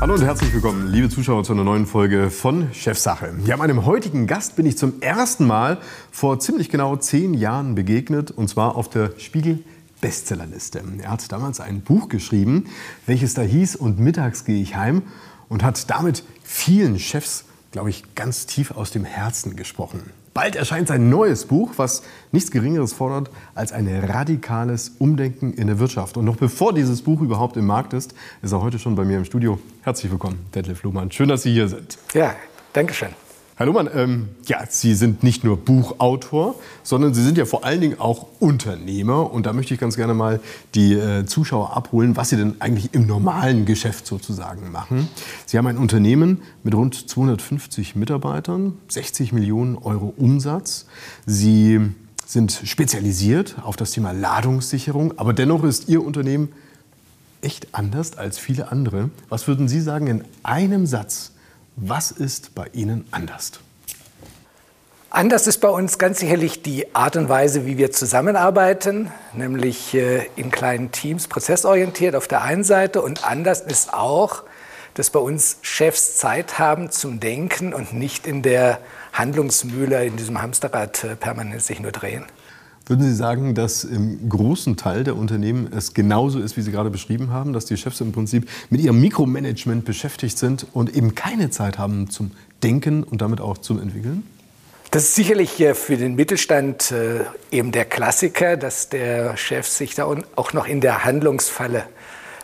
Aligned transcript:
Hallo 0.00 0.14
und 0.14 0.22
herzlich 0.22 0.50
willkommen, 0.54 0.90
liebe 0.90 1.10
Zuschauer, 1.10 1.44
zu 1.44 1.52
einer 1.52 1.62
neuen 1.62 1.84
Folge 1.84 2.30
von 2.30 2.72
Chefsache. 2.72 3.34
Ja, 3.44 3.58
meinem 3.58 3.84
heutigen 3.84 4.26
Gast 4.26 4.56
bin 4.56 4.64
ich 4.64 4.78
zum 4.78 5.02
ersten 5.02 5.46
Mal 5.46 5.76
vor 6.10 6.40
ziemlich 6.40 6.70
genau 6.70 6.96
zehn 6.96 7.34
Jahren 7.34 7.74
begegnet, 7.74 8.30
und 8.30 8.48
zwar 8.48 8.76
auf 8.76 8.88
der 8.88 9.12
Spiegel 9.18 9.62
Bestsellerliste. 10.00 10.82
Er 11.02 11.10
hat 11.10 11.30
damals 11.30 11.60
ein 11.60 11.82
Buch 11.82 12.08
geschrieben, 12.08 12.64
welches 13.04 13.34
da 13.34 13.42
hieß 13.42 13.76
Und 13.76 14.00
mittags 14.00 14.46
gehe 14.46 14.62
ich 14.62 14.74
heim 14.74 15.02
und 15.50 15.62
hat 15.62 15.90
damit 15.90 16.24
vielen 16.42 16.98
Chefs, 16.98 17.44
glaube 17.70 17.90
ich, 17.90 18.14
ganz 18.14 18.46
tief 18.46 18.70
aus 18.70 18.90
dem 18.92 19.04
Herzen 19.04 19.54
gesprochen. 19.54 20.00
Bald 20.40 20.56
erscheint 20.56 20.88
sein 20.88 21.10
neues 21.10 21.44
Buch, 21.44 21.72
was 21.76 22.02
nichts 22.32 22.50
Geringeres 22.50 22.94
fordert 22.94 23.28
als 23.54 23.72
ein 23.72 23.86
radikales 23.86 24.92
Umdenken 24.98 25.52
in 25.52 25.66
der 25.66 25.78
Wirtschaft. 25.78 26.16
Und 26.16 26.24
noch 26.24 26.36
bevor 26.36 26.72
dieses 26.72 27.02
Buch 27.02 27.20
überhaupt 27.20 27.58
im 27.58 27.66
Markt 27.66 27.92
ist, 27.92 28.14
ist 28.40 28.52
er 28.52 28.62
heute 28.62 28.78
schon 28.78 28.94
bei 28.94 29.04
mir 29.04 29.18
im 29.18 29.26
Studio. 29.26 29.58
Herzlich 29.82 30.10
willkommen, 30.10 30.38
Detlef 30.54 30.82
Luhmann. 30.82 31.10
Schön, 31.12 31.28
dass 31.28 31.42
Sie 31.42 31.52
hier 31.52 31.68
sind. 31.68 31.98
Ja, 32.14 32.34
danke 32.72 32.94
schön. 32.94 33.10
Herr 33.60 33.66
Lohmann, 33.66 33.90
ähm, 33.94 34.28
ja, 34.46 34.64
Sie 34.70 34.94
sind 34.94 35.22
nicht 35.22 35.44
nur 35.44 35.58
Buchautor, 35.58 36.54
sondern 36.82 37.12
Sie 37.12 37.22
sind 37.22 37.36
ja 37.36 37.44
vor 37.44 37.62
allen 37.62 37.82
Dingen 37.82 38.00
auch 38.00 38.24
Unternehmer. 38.38 39.30
Und 39.30 39.44
da 39.44 39.52
möchte 39.52 39.74
ich 39.74 39.80
ganz 39.80 39.96
gerne 39.96 40.14
mal 40.14 40.40
die 40.74 40.94
äh, 40.94 41.26
Zuschauer 41.26 41.76
abholen, 41.76 42.16
was 42.16 42.30
Sie 42.30 42.38
denn 42.38 42.54
eigentlich 42.60 42.94
im 42.94 43.06
normalen 43.06 43.66
Geschäft 43.66 44.06
sozusagen 44.06 44.72
machen. 44.72 45.10
Sie 45.44 45.58
haben 45.58 45.66
ein 45.66 45.76
Unternehmen 45.76 46.40
mit 46.62 46.74
rund 46.74 47.10
250 47.10 47.96
Mitarbeitern, 47.96 48.78
60 48.88 49.34
Millionen 49.34 49.76
Euro 49.76 50.14
Umsatz. 50.16 50.86
Sie 51.26 51.80
sind 52.24 52.62
spezialisiert 52.64 53.56
auf 53.62 53.76
das 53.76 53.90
Thema 53.90 54.12
Ladungssicherung, 54.12 55.18
aber 55.18 55.34
dennoch 55.34 55.64
ist 55.64 55.86
Ihr 55.90 56.02
Unternehmen 56.02 56.48
echt 57.42 57.74
anders 57.74 58.16
als 58.16 58.38
viele 58.38 58.72
andere. 58.72 59.10
Was 59.28 59.46
würden 59.48 59.68
Sie 59.68 59.82
sagen 59.82 60.06
in 60.06 60.24
einem 60.44 60.86
Satz? 60.86 61.32
Was 61.82 62.10
ist 62.10 62.54
bei 62.54 62.66
Ihnen 62.74 63.06
anders? 63.10 63.52
Anders 65.08 65.46
ist 65.46 65.58
bei 65.58 65.70
uns 65.70 65.96
ganz 65.96 66.18
sicherlich 66.20 66.60
die 66.60 66.94
Art 66.94 67.16
und 67.16 67.30
Weise, 67.30 67.64
wie 67.64 67.78
wir 67.78 67.90
zusammenarbeiten, 67.90 69.10
nämlich 69.32 69.94
äh, 69.94 70.26
in 70.36 70.50
kleinen 70.50 70.92
Teams, 70.92 71.26
prozessorientiert 71.26 72.14
auf 72.14 72.28
der 72.28 72.42
einen 72.42 72.64
Seite. 72.64 73.00
Und 73.00 73.24
anders 73.24 73.62
ist 73.62 73.94
auch, 73.94 74.42
dass 74.92 75.08
bei 75.08 75.20
uns 75.20 75.56
Chefs 75.62 76.18
Zeit 76.18 76.58
haben 76.58 76.90
zum 76.90 77.18
Denken 77.18 77.72
und 77.72 77.94
nicht 77.94 78.26
in 78.26 78.42
der 78.42 78.80
Handlungsmühle, 79.14 80.04
in 80.04 80.18
diesem 80.18 80.42
Hamsterrad 80.42 81.02
äh, 81.02 81.16
permanent 81.16 81.62
sich 81.62 81.80
nur 81.80 81.92
drehen. 81.92 82.26
Würden 82.90 83.04
Sie 83.04 83.14
sagen, 83.14 83.54
dass 83.54 83.84
im 83.84 84.28
großen 84.28 84.76
Teil 84.76 85.04
der 85.04 85.14
Unternehmen 85.14 85.72
es 85.72 85.94
genauso 85.94 86.40
ist, 86.40 86.56
wie 86.56 86.60
Sie 86.60 86.72
gerade 86.72 86.90
beschrieben 86.90 87.30
haben, 87.30 87.52
dass 87.52 87.64
die 87.64 87.76
Chefs 87.76 88.00
im 88.00 88.10
Prinzip 88.10 88.50
mit 88.68 88.80
ihrem 88.80 89.00
Mikromanagement 89.00 89.84
beschäftigt 89.84 90.36
sind 90.36 90.66
und 90.72 90.96
eben 90.96 91.14
keine 91.14 91.50
Zeit 91.50 91.78
haben 91.78 92.10
zum 92.10 92.32
Denken 92.64 93.04
und 93.04 93.20
damit 93.20 93.40
auch 93.40 93.58
zum 93.58 93.80
Entwickeln? 93.80 94.24
Das 94.90 95.04
ist 95.04 95.14
sicherlich 95.14 95.64
für 95.74 95.96
den 95.96 96.16
Mittelstand 96.16 96.90
äh, 96.90 97.20
eben 97.52 97.70
der 97.70 97.84
Klassiker, 97.84 98.56
dass 98.56 98.88
der 98.88 99.36
Chef 99.36 99.68
sich 99.68 99.94
da 99.94 100.12
auch 100.34 100.52
noch 100.52 100.66
in 100.66 100.80
der 100.80 101.04
Handlungsfalle 101.04 101.84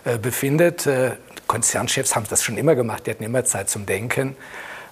äh, 0.05 0.17
befindet. 0.17 0.87
Äh, 0.87 1.15
Konzernchefs 1.49 2.15
haben 2.15 2.27
das 2.31 2.45
schon 2.45 2.57
immer 2.57 2.77
gemacht, 2.77 3.09
die 3.09 3.11
hatten 3.11 3.25
immer 3.25 3.45
Zeit 3.45 3.69
zum 3.69 3.85
Denken 3.85 4.37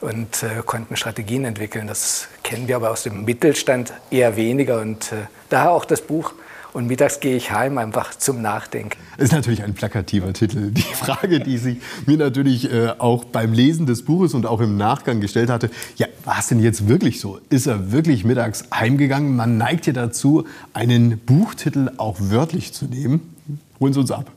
und 0.05 0.43
äh, 0.43 0.63
konnten 0.65 0.97
Strategien 0.97 1.45
entwickeln. 1.45 1.87
Das 1.87 2.29
kennen 2.43 2.69
wir 2.69 2.77
aber 2.77 2.91
aus 2.91 3.05
dem 3.05 3.25
Mittelstand 3.25 3.95
eher 4.11 4.37
weniger 4.37 4.81
und 4.81 5.13
äh, 5.13 5.27
daher 5.49 5.73
auch 5.73 5.85
das 5.85 6.03
Buch. 6.03 6.35
Und 6.75 6.89
mittags 6.89 7.21
gehe 7.21 7.37
ich 7.37 7.53
heim, 7.53 7.79
einfach 7.79 8.17
zum 8.17 8.43
Nachdenken. 8.43 8.99
Ist 9.17 9.33
natürlich 9.33 9.63
ein 9.63 9.75
plakativer 9.75 10.33
Titel. 10.33 10.73
Die 10.73 10.83
Frage, 10.95 11.39
die 11.39 11.57
sich 11.57 11.79
mir 12.05 12.19
natürlich 12.19 12.71
äh, 12.71 12.89
auch 12.99 13.25
beim 13.25 13.53
Lesen 13.53 13.87
des 13.87 14.05
Buches 14.05 14.35
und 14.35 14.45
auch 14.45 14.61
im 14.61 14.77
Nachgang 14.77 15.20
gestellt 15.20 15.51
hatte, 15.51 15.70
ja, 15.97 16.09
war 16.25 16.41
es 16.41 16.48
denn 16.48 16.61
jetzt 16.61 16.89
wirklich 16.89 17.20
so? 17.20 17.39
Ist 17.48 17.69
er 17.69 17.93
wirklich 17.93 18.25
mittags 18.25 18.64
heimgegangen? 18.75 19.37
Man 19.37 19.57
neigt 19.57 19.87
ja 19.87 19.93
dazu, 19.93 20.47
einen 20.73 21.19
Buchtitel 21.19 21.93
auch 21.97 22.17
wörtlich 22.19 22.75
zu 22.75 22.87
nehmen. 22.87 23.35
Holen 23.79 23.93
Sie 23.93 24.01
uns 24.01 24.11
ab. 24.11 24.33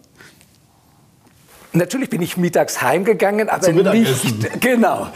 Natürlich 1.77 2.09
bin 2.09 2.21
ich 2.23 2.37
mittags 2.37 2.81
heimgegangen, 2.81 3.49
aber 3.49 3.71
nicht 3.71 4.61
genau. 4.61 5.07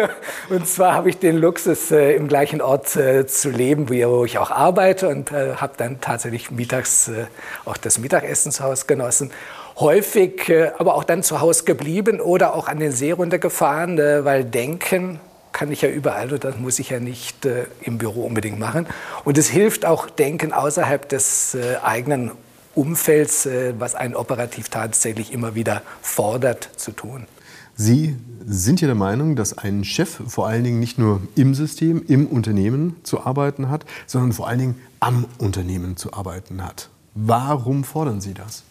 Und 0.48 0.66
zwar 0.66 0.94
habe 0.94 1.10
ich 1.10 1.18
den 1.18 1.36
Luxus, 1.36 1.90
äh, 1.90 2.14
im 2.14 2.26
gleichen 2.26 2.62
Ort 2.62 2.96
äh, 2.96 3.26
zu 3.26 3.50
leben, 3.50 3.90
wo 3.90 4.24
ich 4.24 4.38
auch 4.38 4.50
arbeite 4.50 5.08
und 5.08 5.30
äh, 5.30 5.56
habe 5.56 5.74
dann 5.76 6.00
tatsächlich 6.00 6.50
mittags 6.50 7.08
äh, 7.08 7.26
auch 7.64 7.76
das 7.76 7.98
Mittagessen 7.98 8.50
zu 8.50 8.64
Hause 8.64 8.86
genossen. 8.86 9.30
Häufig 9.78 10.48
äh, 10.48 10.70
aber 10.78 10.94
auch 10.94 11.04
dann 11.04 11.22
zu 11.22 11.40
Hause 11.40 11.64
geblieben 11.64 12.20
oder 12.20 12.54
auch 12.54 12.68
an 12.68 12.80
den 12.80 12.92
See 12.92 13.12
runtergefahren, 13.12 13.98
äh, 13.98 14.24
weil 14.24 14.44
denken 14.44 15.20
kann 15.52 15.70
ich 15.70 15.82
ja 15.82 15.88
überall 15.88 16.32
und 16.32 16.44
das 16.44 16.58
muss 16.58 16.78
ich 16.78 16.90
ja 16.90 17.00
nicht 17.00 17.48
im 17.80 17.96
Büro 17.96 18.26
unbedingt 18.26 18.58
machen. 18.58 18.86
Und 19.24 19.38
es 19.38 19.48
hilft 19.48 19.86
auch 19.86 20.10
Denken 20.10 20.52
außerhalb 20.52 21.08
des 21.08 21.56
eigenen 21.82 22.32
Umfelds, 22.76 23.46
äh, 23.46 23.74
was 23.78 23.94
einen 23.94 24.14
operativ 24.14 24.68
tatsächlich 24.68 25.32
immer 25.32 25.54
wieder 25.54 25.82
fordert 26.02 26.68
zu 26.76 26.92
tun. 26.92 27.26
Sie 27.74 28.16
sind 28.46 28.80
ja 28.80 28.86
der 28.86 28.94
Meinung, 28.94 29.36
dass 29.36 29.58
ein 29.58 29.84
Chef 29.84 30.20
vor 30.28 30.46
allen 30.46 30.64
Dingen 30.64 30.80
nicht 30.80 30.98
nur 30.98 31.20
im 31.34 31.54
System, 31.54 32.02
im 32.06 32.26
Unternehmen 32.26 32.96
zu 33.02 33.26
arbeiten 33.26 33.68
hat, 33.68 33.84
sondern 34.06 34.32
vor 34.32 34.48
allen 34.48 34.58
Dingen 34.58 34.82
am 35.00 35.26
Unternehmen 35.38 35.96
zu 35.96 36.14
arbeiten 36.14 36.64
hat. 36.64 36.88
Warum 37.14 37.84
fordern 37.84 38.20
Sie 38.20 38.34
das? 38.34 38.62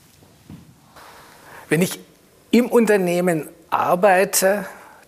Wenn 1.70 1.82
ich 1.82 2.00
im 2.52 2.68
Unternehmen 2.68 3.48
arbeite, 3.70 4.66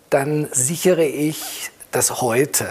dann 0.09 0.47
sichere 0.51 1.05
ich 1.05 1.71
das 1.91 2.21
Heute. 2.21 2.67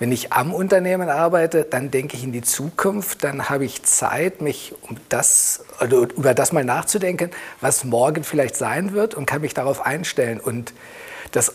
Wenn 0.00 0.12
ich 0.12 0.32
am 0.32 0.54
Unternehmen 0.54 1.10
arbeite, 1.10 1.64
dann 1.68 1.90
denke 1.90 2.16
ich 2.16 2.24
in 2.24 2.32
die 2.32 2.40
Zukunft, 2.40 3.22
dann 3.22 3.50
habe 3.50 3.66
ich 3.66 3.82
Zeit, 3.82 4.40
mich 4.40 4.74
um 4.80 4.96
das, 5.10 5.62
also 5.78 6.06
über 6.06 6.32
das 6.32 6.52
mal 6.52 6.64
nachzudenken, 6.64 7.28
was 7.60 7.84
morgen 7.84 8.24
vielleicht 8.24 8.56
sein 8.56 8.94
wird 8.94 9.14
und 9.14 9.26
kann 9.26 9.42
mich 9.42 9.52
darauf 9.52 9.84
einstellen. 9.84 10.40
Und 10.40 10.72
das 11.32 11.52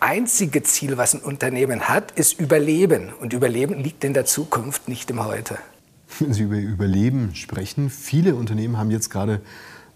einzige 0.00 0.64
Ziel, 0.64 0.96
was 0.96 1.14
ein 1.14 1.20
Unternehmen 1.20 1.82
hat, 1.82 2.10
ist 2.10 2.40
Überleben. 2.40 3.12
Und 3.20 3.34
Überleben 3.34 3.78
liegt 3.84 4.02
in 4.02 4.14
der 4.14 4.24
Zukunft, 4.24 4.88
nicht 4.88 5.08
im 5.08 5.24
Heute. 5.24 5.56
Wenn 6.18 6.32
Sie 6.32 6.42
über 6.42 6.56
Überleben 6.56 7.36
sprechen, 7.36 7.88
viele 7.88 8.34
Unternehmen 8.34 8.78
haben 8.78 8.90
jetzt 8.90 9.10
gerade 9.10 9.40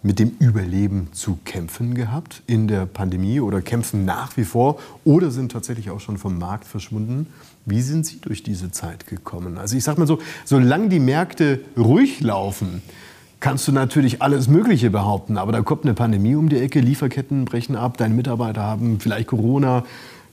mit 0.05 0.21
dem 0.21 0.37
Überleben 0.39 1.09
zu 1.13 1.39
kämpfen 1.45 1.95
gehabt 1.95 2.43
in 2.47 2.69
der 2.69 2.87
Pandemie 2.87 3.41
oder 3.41 3.63
kämpfen 3.63 4.05
nach 4.05 4.37
wie 4.37 4.45
vor 4.45 4.79
oder 5.03 5.33
sind 5.33 5.51
tatsächlich 5.51 5.91
auch 5.91 5.99
schon 5.99 6.19
vom 6.19 6.39
Markt 6.39 6.67
verschwunden. 6.67 7.27
Wie 7.67 7.81
sind 7.81 8.05
Sie 8.05 8.21
durch 8.21 8.43
diese 8.43 8.71
Zeit 8.71 9.07
gekommen? 9.07 9.59
Also 9.59 9.77
ich 9.77 9.85
sage 9.85 9.99
mal 10.01 10.07
so, 10.07 10.19
solange 10.45 10.89
die 10.89 10.99
Märkte 10.99 11.61
ruhig 11.77 12.21
laufen, 12.21 12.83
kannst 13.41 13.67
du 13.69 13.73
natürlich 13.73 14.23
alles 14.23 14.49
Mögliche 14.49 14.91
behaupten. 14.91 15.39
Aber 15.39 15.53
da 15.53 15.63
kommt 15.63 15.85
eine 15.85 15.95
Pandemie 15.95 16.35
um 16.35 16.49
die 16.49 16.59
Ecke, 16.59 16.81
Lieferketten 16.81 17.45
brechen 17.45 17.77
ab, 17.77 17.97
deine 17.97 18.15
Mitarbeiter 18.15 18.63
haben 18.63 19.01
vielleicht 19.01 19.29
Corona, 19.29 19.85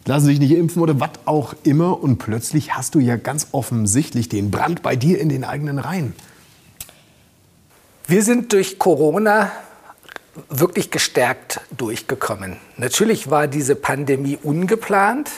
lassen 0.06 0.26
sich 0.26 0.40
nicht 0.40 0.52
impfen 0.52 0.82
oder 0.82 1.00
was 1.00 1.12
auch 1.26 1.54
immer. 1.64 2.02
Und 2.02 2.18
plötzlich 2.18 2.74
hast 2.76 2.96
du 2.96 3.00
ja 3.00 3.16
ganz 3.16 3.50
offensichtlich 3.52 4.30
den 4.30 4.52
Brand 4.52 4.82
bei 4.82 4.96
dir 4.96 5.20
in 5.20 5.30
den 5.30 5.44
eigenen 5.44 5.80
Reihen. 5.80 6.14
Wir 8.08 8.24
sind 8.24 8.52
durch 8.52 8.80
Corona 8.80 9.52
wirklich 10.50 10.92
gestärkt 10.92 11.62
durchgekommen. 11.78 12.58
Natürlich 12.78 13.30
war 13.30 13.48
diese 13.48 13.76
Pandemie 13.76 14.38
ungeplant. 14.42 15.30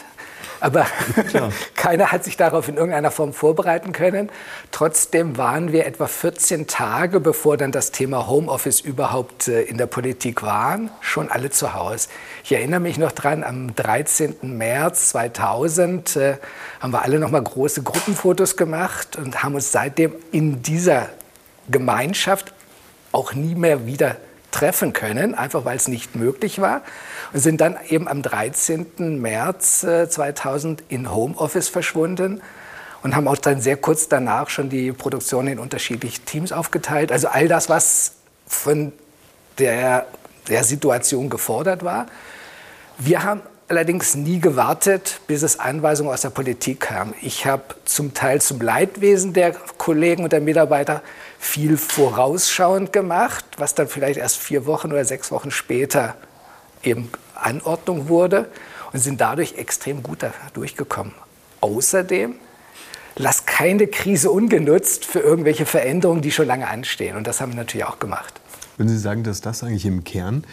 Aber 0.59 0.86
keiner 1.76 2.12
hat 2.12 2.24
sich 2.24 2.38
darauf 2.38 2.68
in 2.68 2.78
irgendeiner 2.78 3.12
Form 3.12 3.34
vorbereiten 3.34 3.92
können. 3.92 4.30
Trotzdem 4.72 5.38
waren 5.38 5.72
wir 5.72 5.86
etwa 5.86 6.08
14 6.08 6.68
Tage, 6.68 7.19
bevor 7.19 7.57
dann 7.57 7.72
das 7.72 7.92
Thema 7.92 8.28
Homeoffice 8.28 8.80
überhaupt 8.80 9.48
äh, 9.48 9.62
in 9.63 9.78
der 9.78 9.88
Politik 9.88 10.44
war, 10.44 10.80
schon 11.01 11.30
alle 11.30 11.50
zu 11.50 11.74
Hause. 11.74 12.10
Ich 12.44 12.51
erinnere 12.51 12.80
mich 12.80 12.98
noch 12.98 13.12
dran, 13.12 13.44
am 13.44 13.75
13. 13.75 14.36
März 14.42 15.10
2000 15.10 16.16
äh, 16.16 16.38
haben 16.80 16.92
wir 16.92 17.04
alle 17.04 17.19
noch 17.19 17.31
mal 17.31 17.42
große 17.42 17.84
Gruppenfotos 17.84 18.57
gemacht 18.57 19.16
und 19.16 19.44
haben 19.44 19.56
uns 19.56 19.72
seitdem 19.72 20.13
in 20.31 20.62
dieser 20.62 21.10
Gemeinschaft 21.69 22.54
auch 23.12 23.34
nie 23.34 23.56
mehr 23.56 23.86
wieder 23.86 24.18
treffen 24.54 24.94
können, 24.94 25.36
einfach 25.36 25.66
weil 25.66 25.76
es 25.76 25.90
nicht 25.90 26.16
möglich 26.16 26.62
war. 26.62 26.82
Und 27.34 27.40
sind 27.40 27.60
dann 27.60 27.78
eben 27.90 28.08
am 28.08 28.22
13. 28.22 29.20
März 29.20 29.82
2000 29.82 30.82
äh, 30.82 30.84
in 30.90 31.14
Homeoffice 31.14 31.68
verschwunden 31.68 32.42
und 33.02 33.16
haben 33.16 33.28
auch 33.28 33.38
dann 33.38 33.60
sehr 33.60 33.76
kurz 33.76 34.08
danach 34.08 34.50
schon 34.50 34.70
die 34.70 34.94
Produktion 34.94 35.48
in 35.48 35.60
unterschiedliche 35.60 36.22
Teams 36.22 36.54
aufgeteilt. 36.54 37.12
Also 37.12 37.28
all 37.28 37.48
das, 37.48 37.68
was 37.68 38.14
von 38.48 38.94
der, 39.58 40.08
der 40.48 40.64
Situation 40.64 41.30
gefordert 41.30 41.84
war. 41.84 42.06
Wir 42.98 43.24
haben 43.24 43.42
allerdings 43.68 44.16
nie 44.16 44.40
gewartet, 44.40 45.20
bis 45.28 45.42
es 45.42 45.60
Anweisungen 45.60 46.12
aus 46.12 46.22
der 46.22 46.30
Politik 46.30 46.82
kam. 46.82 47.14
Ich 47.22 47.46
habe 47.46 47.64
zum 47.86 48.14
Teil 48.14 48.42
zum 48.42 48.62
Leidwesen 48.62 49.34
der 49.34 49.54
Kollegen 49.78 50.24
und 50.24 50.32
der 50.32 50.42
Mitarbeiter 50.42 51.02
viel 51.44 51.78
vorausschauend 51.78 52.94
gemacht, 52.94 53.44
was 53.57 53.75
dann 53.75 53.88
vielleicht 53.88 54.18
erst 54.18 54.38
vier 54.38 54.66
Wochen 54.66 54.92
oder 54.92 55.04
sechs 55.04 55.30
Wochen 55.30 55.51
später 55.51 56.16
eben 56.84 57.10
Anordnung 57.36 58.07
wurde 58.07 58.50
und 58.94 59.00
sind 59.00 59.19
dadurch 59.19 59.56
extrem 59.57 60.04
gut 60.04 60.19
durchgekommen. 60.54 61.13
Außerdem 61.60 62.36
lass 63.16 63.45
keine 63.45 63.88
Krise 63.88 64.31
ungenutzt 64.31 65.06
für 65.06 65.19
irgendwelche 65.19 65.66
Veränderungen, 65.66 66.22
die 66.22 66.31
schon 66.31 66.48
lange 66.48 66.68
anstehen. 66.68 67.18
Und 67.18 67.28
das 67.28 67.42
haben 67.42 67.51
wir 67.51 67.57
natürlich 67.57 67.86
auch 67.86 68.00
gemacht. 68.00 68.40
Wenn 68.78 68.88
Sie 68.88 68.98
sagen, 68.98 69.24
dass 69.24 69.42
das 69.42 69.63
eigentlich 69.63 69.86
im 69.86 70.06
Kern 70.06 70.45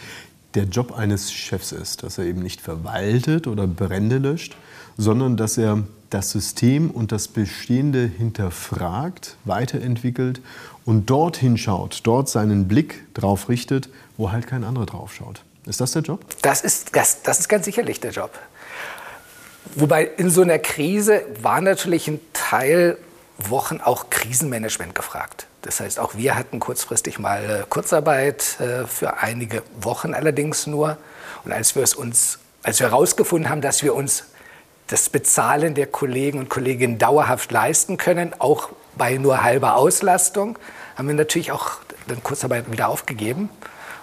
der 0.55 0.65
Job 0.65 0.91
eines 0.91 1.31
Chefs 1.31 1.71
ist, 1.71 2.03
dass 2.03 2.17
er 2.17 2.25
eben 2.25 2.41
nicht 2.41 2.59
verwaltet 2.59 3.47
oder 3.47 3.65
Brände 3.65 4.17
löscht, 4.17 4.57
sondern 4.97 5.37
dass 5.37 5.57
er 5.57 5.83
das 6.11 6.31
System 6.31 6.91
und 6.91 7.11
das 7.11 7.27
Bestehende 7.27 8.05
hinterfragt, 8.05 9.37
weiterentwickelt 9.45 10.41
und 10.85 11.09
dorthin 11.09 11.57
schaut, 11.57 12.01
dort 12.03 12.29
seinen 12.29 12.67
Blick 12.67 13.13
drauf 13.13 13.49
richtet, 13.49 13.89
wo 14.17 14.31
halt 14.31 14.47
kein 14.47 14.63
anderer 14.63 14.85
drauf 14.85 15.13
schaut. 15.13 15.43
Ist 15.65 15.79
das 15.79 15.91
der 15.91 16.01
Job? 16.01 16.25
Das 16.41 16.61
ist, 16.61 16.95
das, 16.95 17.21
das 17.21 17.39
ist 17.39 17.49
ganz 17.49 17.65
sicherlich 17.65 17.99
der 17.99 18.11
Job. 18.11 18.31
Wobei 19.75 20.03
in 20.03 20.29
so 20.29 20.41
einer 20.41 20.59
Krise 20.59 21.21
war 21.41 21.61
natürlich 21.61 22.07
ein 22.07 22.19
Teil 22.33 22.97
Wochen 23.37 23.79
auch 23.81 24.09
Krisenmanagement 24.09 24.93
gefragt. 24.95 25.47
Das 25.61 25.79
heißt, 25.79 25.99
auch 25.99 26.15
wir 26.15 26.35
hatten 26.35 26.59
kurzfristig 26.59 27.19
mal 27.19 27.61
äh, 27.61 27.63
Kurzarbeit 27.69 28.59
äh, 28.59 28.85
für 28.87 29.17
einige 29.17 29.63
Wochen 29.79 30.13
allerdings 30.13 30.67
nur. 30.67 30.97
Und 31.43 31.51
als 31.51 31.75
wir 31.75 31.83
es 31.83 31.93
uns, 31.93 32.39
als 32.63 32.79
wir 32.79 32.89
herausgefunden 32.89 33.49
haben, 33.49 33.61
dass 33.61 33.83
wir 33.83 33.95
uns 33.95 34.25
das 34.87 35.09
Bezahlen 35.09 35.73
der 35.73 35.87
Kollegen 35.87 36.39
und 36.39 36.49
Kolleginnen 36.49 36.97
dauerhaft 36.97 37.51
leisten 37.51 37.97
können, 37.97 38.33
auch 38.39 38.69
bei 38.97 39.17
nur 39.17 39.43
halber 39.43 39.75
Auslastung, 39.75 40.57
haben 40.95 41.07
wir 41.07 41.15
natürlich 41.15 41.51
auch 41.51 41.79
dann 42.07 42.23
Kurzarbeit 42.23 42.71
wieder 42.71 42.89
aufgegeben, 42.89 43.49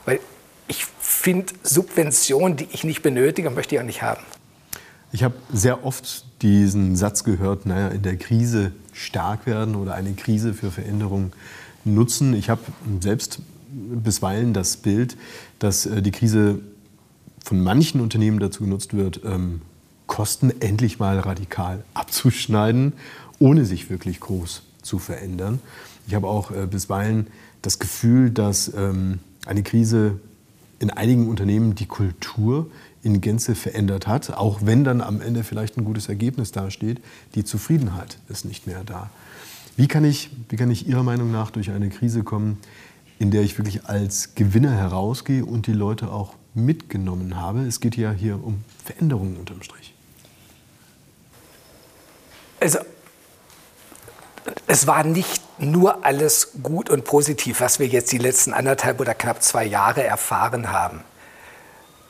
weil 0.04 0.20
ich 0.66 0.84
finde 0.98 1.52
Subventionen, 1.62 2.56
die 2.56 2.68
ich 2.72 2.84
nicht 2.84 3.02
benötige, 3.02 3.50
möchte 3.50 3.74
ich 3.74 3.80
auch 3.80 3.86
nicht 3.86 4.02
haben. 4.02 4.22
Ich 5.10 5.24
habe 5.24 5.34
sehr 5.52 5.84
oft 5.84 6.24
diesen 6.42 6.94
Satz 6.94 7.24
gehört, 7.24 7.64
naja, 7.66 7.88
in 7.88 8.02
der 8.02 8.16
Krise 8.16 8.72
stark 8.92 9.46
werden 9.46 9.74
oder 9.74 9.94
eine 9.94 10.12
Krise 10.12 10.52
für 10.52 10.70
Veränderung 10.70 11.32
nutzen. 11.84 12.34
Ich 12.34 12.50
habe 12.50 12.60
selbst 13.00 13.40
bisweilen 13.70 14.52
das 14.52 14.76
Bild, 14.76 15.16
dass 15.58 15.86
äh, 15.86 16.02
die 16.02 16.10
Krise 16.10 16.60
von 17.42 17.62
manchen 17.62 18.00
Unternehmen 18.00 18.38
dazu 18.38 18.64
genutzt 18.64 18.94
wird, 18.94 19.20
ähm, 19.24 19.62
Kosten 20.06 20.52
endlich 20.60 20.98
mal 20.98 21.18
radikal 21.18 21.84
abzuschneiden, 21.94 22.94
ohne 23.38 23.64
sich 23.64 23.90
wirklich 23.90 24.20
groß 24.20 24.62
zu 24.82 24.98
verändern. 24.98 25.60
Ich 26.06 26.14
habe 26.14 26.26
auch 26.26 26.50
äh, 26.50 26.66
bisweilen 26.66 27.26
das 27.62 27.78
Gefühl, 27.78 28.30
dass 28.30 28.72
ähm, 28.74 29.18
eine 29.46 29.62
Krise 29.62 30.20
in 30.78 30.90
einigen 30.90 31.28
Unternehmen 31.28 31.74
die 31.74 31.86
Kultur 31.86 32.70
in 33.02 33.20
Gänze 33.20 33.54
verändert 33.54 34.06
hat, 34.06 34.30
auch 34.30 34.60
wenn 34.62 34.84
dann 34.84 35.00
am 35.00 35.20
Ende 35.20 35.44
vielleicht 35.44 35.76
ein 35.76 35.84
gutes 35.84 36.08
Ergebnis 36.08 36.52
dasteht, 36.52 37.00
die 37.34 37.44
Zufriedenheit 37.44 38.18
ist 38.28 38.44
nicht 38.44 38.66
mehr 38.66 38.84
da. 38.84 39.10
Wie 39.76 39.86
kann 39.86 40.04
ich, 40.04 40.30
wie 40.48 40.56
kann 40.56 40.70
ich 40.70 40.88
Ihrer 40.88 41.02
Meinung 41.02 41.30
nach 41.30 41.50
durch 41.50 41.70
eine 41.70 41.88
Krise 41.88 42.24
kommen, 42.24 42.58
in 43.18 43.30
der 43.30 43.42
ich 43.42 43.58
wirklich 43.58 43.86
als 43.86 44.34
Gewinner 44.34 44.72
herausgehe 44.72 45.44
und 45.44 45.66
die 45.66 45.72
Leute 45.72 46.10
auch 46.10 46.34
mitgenommen 46.54 47.36
habe? 47.36 47.60
Es 47.60 47.80
geht 47.80 47.96
ja 47.96 48.12
hier 48.12 48.42
um 48.42 48.64
Veränderungen 48.84 49.36
unterm 49.36 49.62
Strich. 49.62 49.94
Also, 52.60 52.78
es 54.66 54.86
war 54.86 55.04
nicht 55.04 55.42
nur 55.58 56.04
alles 56.04 56.52
gut 56.62 56.90
und 56.90 57.04
positiv, 57.04 57.60
was 57.60 57.78
wir 57.78 57.86
jetzt 57.86 58.12
die 58.12 58.18
letzten 58.18 58.52
anderthalb 58.52 59.00
oder 59.00 59.14
knapp 59.14 59.42
zwei 59.42 59.64
Jahre 59.64 60.04
erfahren 60.04 60.72
haben 60.72 61.02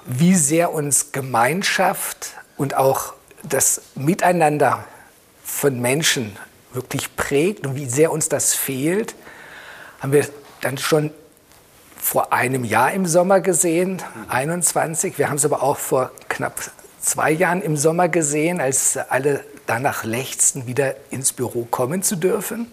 wie 0.09 0.35
sehr 0.35 0.73
uns 0.73 1.13
Gemeinschaft 1.13 2.33
und 2.57 2.75
auch 2.75 3.13
das 3.43 3.83
Miteinander 3.95 4.85
von 5.45 5.81
Menschen 5.81 6.37
wirklich 6.73 7.15
prägt 7.15 7.67
und 7.67 7.77
wie 7.77 7.87
sehr 7.87 8.11
uns 8.11 8.29
das 8.29 8.55
fehlt, 8.55 9.15
haben 10.01 10.13
wir 10.13 10.27
dann 10.63 10.79
schon 10.79 11.11
vor 12.01 12.33
einem 12.33 12.65
Jahr 12.65 12.93
im 12.93 13.07
Sommer 13.07 13.41
gesehen, 13.41 14.03
21. 14.29 15.19
Wir 15.19 15.29
haben 15.29 15.37
es 15.37 15.45
aber 15.45 15.63
auch 15.63 15.77
vor 15.77 16.11
knapp 16.29 16.71
zwei 17.09 17.31
Jahren 17.33 17.63
im 17.63 17.77
Sommer 17.77 18.09
gesehen, 18.09 18.61
als 18.61 18.97
alle 18.97 19.45
danach 19.67 20.05
lechzten, 20.05 20.67
wieder 20.67 20.95
ins 21.11 21.33
Büro 21.33 21.65
kommen 21.65 22.03
zu 22.03 22.17
dürfen. 22.17 22.71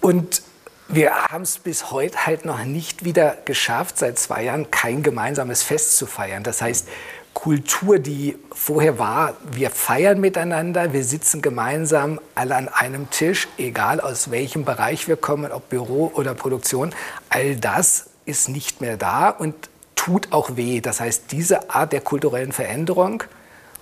Und 0.00 0.42
wir 0.88 1.14
haben 1.14 1.42
es 1.42 1.58
bis 1.58 1.90
heute 1.90 2.26
halt 2.26 2.44
noch 2.44 2.64
nicht 2.64 3.04
wieder 3.04 3.36
geschafft, 3.44 3.98
seit 3.98 4.18
zwei 4.18 4.44
Jahren 4.44 4.70
kein 4.70 5.02
gemeinsames 5.02 5.62
Fest 5.62 5.96
zu 5.96 6.06
feiern. 6.06 6.42
Das 6.42 6.60
heißt, 6.60 6.88
Kultur, 7.32 7.98
die 7.98 8.36
vorher 8.52 8.98
war, 8.98 9.34
wir 9.52 9.70
feiern 9.70 10.20
miteinander, 10.20 10.92
wir 10.92 11.04
sitzen 11.04 11.40
gemeinsam 11.40 12.20
alle 12.34 12.56
an 12.56 12.68
einem 12.68 13.08
Tisch, 13.10 13.48
egal 13.56 14.00
aus 14.00 14.30
welchem 14.30 14.64
Bereich 14.64 15.08
wir 15.08 15.16
kommen, 15.16 15.50
ob 15.50 15.70
Büro 15.70 16.12
oder 16.14 16.34
Produktion, 16.34 16.94
all 17.30 17.56
das 17.56 18.11
ist 18.24 18.48
nicht 18.48 18.80
mehr 18.80 18.96
da 18.96 19.28
und 19.30 19.54
tut 19.96 20.32
auch 20.32 20.56
weh. 20.56 20.80
Das 20.80 21.00
heißt, 21.00 21.24
diese 21.30 21.70
Art 21.70 21.92
der 21.92 22.00
kulturellen 22.00 22.52
Veränderung 22.52 23.22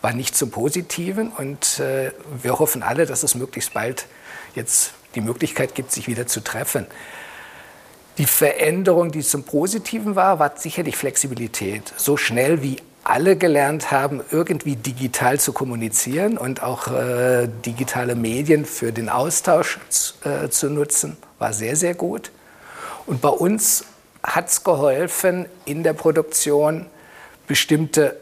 war 0.03 0.13
nicht 0.13 0.37
zum 0.37 0.51
Positiven 0.51 1.31
und 1.31 1.79
äh, 1.79 2.13
wir 2.43 2.59
hoffen 2.59 2.83
alle, 2.83 3.07
dass 3.07 3.23
es 3.23 3.35
möglichst 3.35 3.75
bald 3.75 4.07
jetzt 4.55 4.93
die 5.15 5.21
Möglichkeit 5.21 5.75
gibt, 5.75 5.93
sich 5.93 6.09
wieder 6.09 6.27
zu 6.27 6.41
treffen. 6.41 6.87
Die 8.19 8.27
Veränderung, 8.27 9.13
die 9.13 9.23
zum 9.23 9.45
Positiven 9.45 10.17
war, 10.17 10.39
war 10.39 10.53
sicherlich 10.57 10.97
Flexibilität. 10.97 11.93
So 11.97 12.17
schnell 12.17 12.63
wie 12.63 12.77
alle 13.03 13.37
gelernt 13.37 13.91
haben, 13.91 14.21
irgendwie 14.31 14.77
digital 14.77 15.41
zu 15.41 15.53
kommunizieren 15.53 16.37
und 16.37 16.63
auch 16.63 16.89
äh, 16.89 17.49
digitale 17.65 18.15
Medien 18.15 18.67
für 18.67 18.93
den 18.93 19.09
Austausch 19.09 19.79
äh, 20.25 20.49
zu 20.49 20.69
nutzen, 20.69 21.17
war 21.39 21.53
sehr, 21.53 21.77
sehr 21.77 21.95
gut. 21.95 22.31
Und 23.07 23.23
bei 23.23 23.31
uns 23.31 23.85
hat 24.23 24.49
es 24.49 24.65
geholfen, 24.65 25.47
in 25.65 25.83
der 25.83 25.93
Produktion 25.93 26.87
bestimmte 27.47 28.17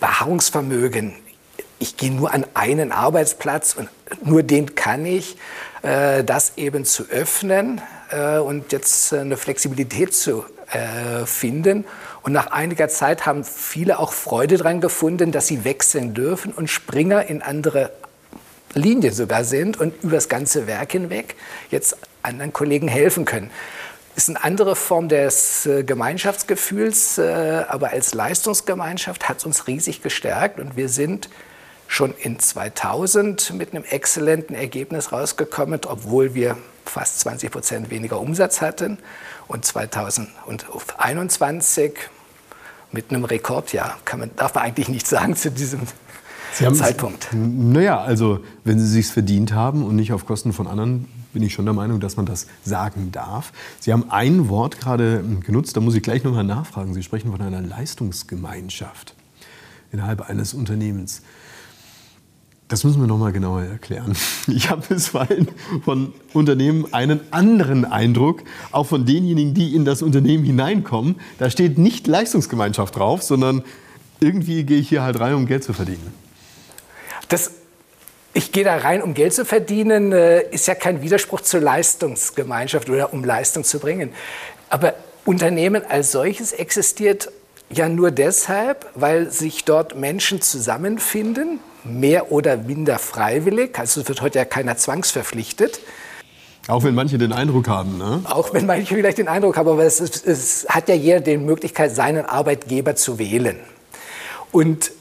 Beharrungsvermögen. 0.00 1.14
Ich 1.78 1.96
gehe 1.96 2.12
nur 2.12 2.32
an 2.32 2.46
einen 2.54 2.92
Arbeitsplatz 2.92 3.74
und 3.74 3.88
nur 4.24 4.42
den 4.42 4.74
kann 4.74 5.04
ich, 5.04 5.36
äh, 5.82 6.22
das 6.22 6.52
eben 6.56 6.84
zu 6.84 7.08
öffnen 7.08 7.80
äh, 8.10 8.38
und 8.38 8.72
jetzt 8.72 9.12
eine 9.12 9.36
Flexibilität 9.36 10.14
zu 10.14 10.44
äh, 10.70 11.26
finden. 11.26 11.84
Und 12.22 12.32
nach 12.32 12.52
einiger 12.52 12.88
Zeit 12.88 13.26
haben 13.26 13.44
viele 13.44 13.98
auch 13.98 14.12
Freude 14.12 14.58
daran 14.58 14.80
gefunden, 14.80 15.32
dass 15.32 15.48
sie 15.48 15.64
wechseln 15.64 16.14
dürfen 16.14 16.52
und 16.52 16.68
Springer 16.70 17.26
in 17.26 17.42
andere 17.42 17.90
Linien 18.74 19.12
sogar 19.12 19.44
sind 19.44 19.78
und 19.78 20.02
über 20.02 20.14
das 20.14 20.28
ganze 20.28 20.66
Werk 20.66 20.92
hinweg 20.92 21.34
jetzt 21.70 21.96
anderen 22.22 22.52
Kollegen 22.52 22.88
helfen 22.88 23.24
können. 23.24 23.50
Ist 24.14 24.28
eine 24.28 24.44
andere 24.44 24.76
Form 24.76 25.08
des 25.08 25.66
Gemeinschaftsgefühls, 25.86 27.18
aber 27.18 27.90
als 27.90 28.12
Leistungsgemeinschaft 28.12 29.28
hat 29.28 29.38
es 29.38 29.46
uns 29.46 29.66
riesig 29.66 30.02
gestärkt 30.02 30.60
und 30.60 30.76
wir 30.76 30.90
sind 30.90 31.30
schon 31.92 32.14
in 32.18 32.38
2000 32.38 33.52
mit 33.54 33.74
einem 33.74 33.84
exzellenten 33.84 34.56
Ergebnis 34.56 35.12
rausgekommen, 35.12 35.80
obwohl 35.86 36.34
wir 36.34 36.56
fast 36.86 37.20
20 37.20 37.50
Prozent 37.50 37.90
weniger 37.90 38.18
Umsatz 38.20 38.62
hatten. 38.62 38.98
Und 39.48 39.64
2021 39.64 41.92
mit 42.92 43.10
einem 43.10 43.24
Rekordjahr, 43.24 43.98
kann 44.04 44.20
man, 44.20 44.30
darf 44.36 44.54
man 44.54 44.62
eigentlich 44.64 44.88
nicht 44.88 45.06
sagen 45.06 45.36
zu 45.36 45.50
diesem 45.50 45.80
Zeitpunkt. 46.52 47.28
Naja, 47.32 48.00
also 48.00 48.40
wenn 48.64 48.78
Sie 48.78 48.86
sich 48.86 49.08
verdient 49.08 49.52
haben 49.52 49.84
und 49.84 49.96
nicht 49.96 50.12
auf 50.12 50.26
Kosten 50.26 50.52
von 50.52 50.66
anderen, 50.66 51.08
bin 51.32 51.42
ich 51.42 51.52
schon 51.52 51.64
der 51.64 51.74
Meinung, 51.74 52.00
dass 52.00 52.16
man 52.16 52.26
das 52.26 52.46
sagen 52.64 53.10
darf. 53.12 53.52
Sie 53.80 53.92
haben 53.92 54.10
ein 54.10 54.48
Wort 54.48 54.78
gerade 54.78 55.24
genutzt, 55.40 55.76
da 55.76 55.80
muss 55.80 55.94
ich 55.94 56.02
gleich 56.02 56.24
nochmal 56.24 56.44
nachfragen. 56.44 56.94
Sie 56.94 57.02
sprechen 57.02 57.30
von 57.30 57.40
einer 57.40 57.60
Leistungsgemeinschaft 57.60 59.14
innerhalb 59.92 60.28
eines 60.28 60.54
Unternehmens. 60.54 61.22
Das 62.68 62.84
müssen 62.84 63.02
wir 63.02 63.06
noch 63.06 63.18
mal 63.18 63.32
genauer 63.32 63.62
erklären. 63.62 64.16
Ich 64.48 64.70
habe 64.70 64.82
bisweilen 64.88 65.46
von 65.84 66.12
Unternehmen 66.32 66.92
einen 66.92 67.20
anderen 67.30 67.84
Eindruck, 67.84 68.42
auch 68.72 68.86
von 68.86 69.06
denjenigen, 69.06 69.54
die 69.54 69.74
in 69.74 69.84
das 69.84 70.02
Unternehmen 70.02 70.42
hineinkommen. 70.42 71.16
Da 71.38 71.48
steht 71.48 71.78
nicht 71.78 72.08
Leistungsgemeinschaft 72.08 72.96
drauf, 72.96 73.22
sondern 73.22 73.62
irgendwie 74.18 74.64
gehe 74.64 74.78
ich 74.78 74.88
hier 74.88 75.02
halt 75.02 75.20
rein, 75.20 75.34
um 75.34 75.46
Geld 75.46 75.62
zu 75.62 75.72
verdienen. 75.74 76.12
Das, 77.28 77.52
ich 78.34 78.52
gehe 78.52 78.64
da 78.64 78.76
rein, 78.78 79.02
um 79.02 79.14
Geld 79.14 79.34
zu 79.34 79.44
verdienen, 79.44 80.12
äh, 80.12 80.42
ist 80.50 80.66
ja 80.66 80.74
kein 80.74 81.02
Widerspruch 81.02 81.42
zur 81.42 81.60
Leistungsgemeinschaft 81.60 82.88
oder 82.88 83.12
um 83.12 83.24
Leistung 83.24 83.64
zu 83.64 83.78
bringen. 83.78 84.12
Aber 84.70 84.94
Unternehmen 85.24 85.82
als 85.88 86.12
solches 86.12 86.52
existiert 86.52 87.30
ja 87.70 87.88
nur 87.88 88.10
deshalb, 88.10 88.86
weil 88.94 89.30
sich 89.30 89.64
dort 89.64 89.98
Menschen 89.98 90.40
zusammenfinden, 90.40 91.60
mehr 91.84 92.32
oder 92.32 92.56
minder 92.56 92.98
freiwillig. 92.98 93.78
Also 93.78 94.00
es 94.00 94.08
wird 94.08 94.22
heute 94.22 94.38
ja 94.38 94.44
keiner 94.44 94.76
zwangsverpflichtet. 94.76 95.80
Auch 96.68 96.84
wenn 96.84 96.94
manche 96.94 97.18
den 97.18 97.32
Eindruck 97.32 97.66
haben, 97.66 97.98
ne? 97.98 98.20
Auch 98.24 98.54
wenn 98.54 98.66
manche 98.66 98.94
vielleicht 98.94 99.18
den 99.18 99.26
Eindruck 99.26 99.56
haben, 99.56 99.68
aber 99.68 99.84
es, 99.84 100.00
ist, 100.00 100.26
es 100.26 100.66
hat 100.68 100.88
ja 100.88 100.94
jeder 100.94 101.20
die 101.20 101.36
Möglichkeit, 101.36 101.94
seinen 101.94 102.24
Arbeitgeber 102.24 102.94
zu 102.94 103.18
wählen. 103.18 103.58
Und 104.52 104.92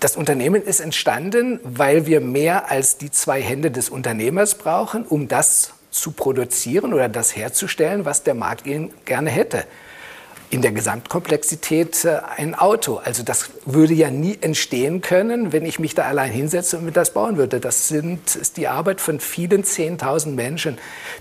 das 0.00 0.16
Unternehmen 0.16 0.62
ist 0.62 0.80
entstanden, 0.80 1.60
weil 1.62 2.06
wir 2.06 2.20
mehr 2.20 2.70
als 2.70 2.98
die 2.98 3.10
zwei 3.10 3.40
Hände 3.40 3.70
des 3.70 3.88
Unternehmers 3.88 4.56
brauchen, 4.56 5.04
um 5.04 5.28
das 5.28 5.72
zu 5.90 6.12
produzieren 6.12 6.92
oder 6.92 7.08
das 7.08 7.34
herzustellen, 7.34 8.04
was 8.04 8.22
der 8.22 8.34
Markt 8.34 8.64
gerne 9.04 9.30
hätte 9.30 9.64
in 10.50 10.62
der 10.62 10.72
Gesamtkomplexität 10.72 12.04
äh, 12.04 12.20
ein 12.36 12.54
Auto. 12.54 12.96
Also 12.96 13.22
das 13.22 13.50
würde 13.64 13.94
ja 13.94 14.10
nie 14.10 14.38
entstehen 14.40 15.00
können, 15.00 15.52
wenn 15.52 15.64
ich 15.64 15.78
mich 15.78 15.94
da 15.94 16.04
allein 16.04 16.30
hinsetze 16.30 16.78
und 16.78 16.84
mit 16.84 16.96
das 16.96 17.12
bauen 17.12 17.36
würde. 17.36 17.58
Das 17.58 17.88
sind, 17.88 18.36
ist 18.36 18.56
die 18.56 18.68
Arbeit 18.68 19.00
von 19.00 19.18
vielen 19.18 19.64
Zehntausend 19.64 20.36
Menschen, 20.36 20.78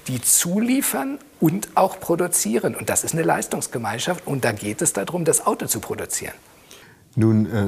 die 0.08 0.22
zuliefern 0.22 1.18
und 1.40 1.70
auch 1.76 2.00
produzieren. 2.00 2.76
Und 2.76 2.90
das 2.90 3.04
ist 3.04 3.14
eine 3.14 3.24
Leistungsgemeinschaft 3.24 4.28
und 4.28 4.46
da 4.46 4.52
geht 4.52 4.82
es 4.82 4.94
darum, 4.94 5.26
das 5.26 5.46
Auto 5.46 5.66
zu 5.66 5.80
produzieren. 5.80 6.34
Nun, 7.16 7.46
äh, 7.46 7.68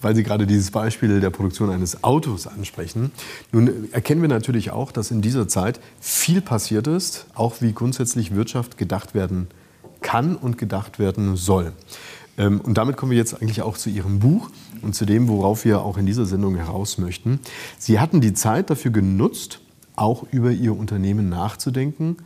weil 0.00 0.14
Sie 0.14 0.22
gerade 0.22 0.46
dieses 0.46 0.70
Beispiel 0.70 1.20
der 1.20 1.30
Produktion 1.30 1.70
eines 1.70 2.04
Autos 2.04 2.46
ansprechen, 2.46 3.10
nun 3.50 3.92
erkennen 3.92 4.22
wir 4.22 4.28
natürlich 4.28 4.70
auch, 4.70 4.92
dass 4.92 5.10
in 5.10 5.20
dieser 5.20 5.48
Zeit 5.48 5.80
viel 6.00 6.40
passiert 6.40 6.86
ist, 6.86 7.26
auch 7.34 7.60
wie 7.60 7.72
grundsätzlich 7.72 8.34
Wirtschaft 8.34 8.78
gedacht 8.78 9.14
werden 9.14 9.48
kann 10.00 10.36
und 10.36 10.58
gedacht 10.58 10.98
werden 10.98 11.34
soll. 11.34 11.72
Ähm, 12.38 12.60
und 12.60 12.78
damit 12.78 12.96
kommen 12.96 13.10
wir 13.10 13.18
jetzt 13.18 13.40
eigentlich 13.40 13.62
auch 13.62 13.76
zu 13.76 13.90
Ihrem 13.90 14.20
Buch 14.20 14.50
und 14.82 14.94
zu 14.94 15.04
dem, 15.04 15.28
worauf 15.28 15.64
wir 15.64 15.82
auch 15.82 15.98
in 15.98 16.06
dieser 16.06 16.26
Sendung 16.26 16.56
heraus 16.56 16.98
möchten. 16.98 17.40
Sie 17.78 17.98
hatten 17.98 18.20
die 18.20 18.34
Zeit 18.34 18.70
dafür 18.70 18.92
genutzt, 18.92 19.60
auch 19.96 20.24
über 20.30 20.50
Ihr 20.50 20.76
Unternehmen 20.76 21.28
nachzudenken 21.28 22.16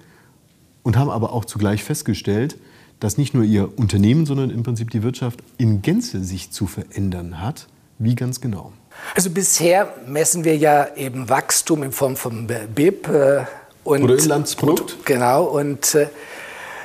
und 0.83 0.97
haben 0.97 1.11
aber 1.11 1.33
auch 1.33 1.45
zugleich 1.45 1.85
festgestellt, 1.85 2.59
dass 3.01 3.19
nicht 3.19 3.35
nur 3.35 3.45
Ihr 3.45 3.79
Unternehmen, 3.79 4.27
sondern 4.27 4.51
im 4.51 4.63
Prinzip 4.63 4.91
die 4.91 5.03
Wirtschaft 5.03 5.41
in 5.57 5.83
Gänze 5.83 6.25
sich 6.25 6.51
zu 6.51 6.67
verändern 6.67 7.41
hat. 7.41 7.69
Wie 7.99 8.15
ganz 8.15 8.41
genau? 8.41 8.73
Also 9.15 9.31
bisher 9.31 9.93
messen 10.07 10.45
wir 10.45 10.57
ja 10.57 10.89
eben 10.97 11.29
Wachstum 11.29 11.83
in 11.83 11.93
Form 11.93 12.17
von 12.17 12.47
BIP 12.47 13.09
äh, 13.09 13.45
und 13.85 14.03
Bruttoinlandsprodukt. 14.03 15.05
Genau 15.05 15.45
und 15.45 15.95
äh, 15.95 16.09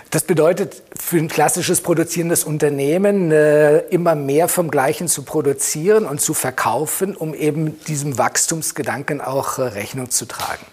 das 0.10 0.24
bedeutet 0.24 0.84
für 0.96 1.18
ein 1.18 1.28
klassisches 1.28 1.82
produzierendes 1.82 2.44
Unternehmen 2.44 3.32
äh, 3.32 3.80
immer 3.88 4.14
mehr 4.14 4.48
vom 4.48 4.70
Gleichen 4.70 5.08
zu 5.08 5.24
produzieren 5.24 6.06
und 6.06 6.22
zu 6.22 6.36
verkaufen, 6.36 7.16
um 7.16 7.34
eben 7.34 7.84
diesem 7.86 8.20
Wachstumsgedanken 8.20 9.22
auch 9.22 9.58
Rechnung 9.58 10.12
zu 10.12 10.26
tragen. 10.26 10.66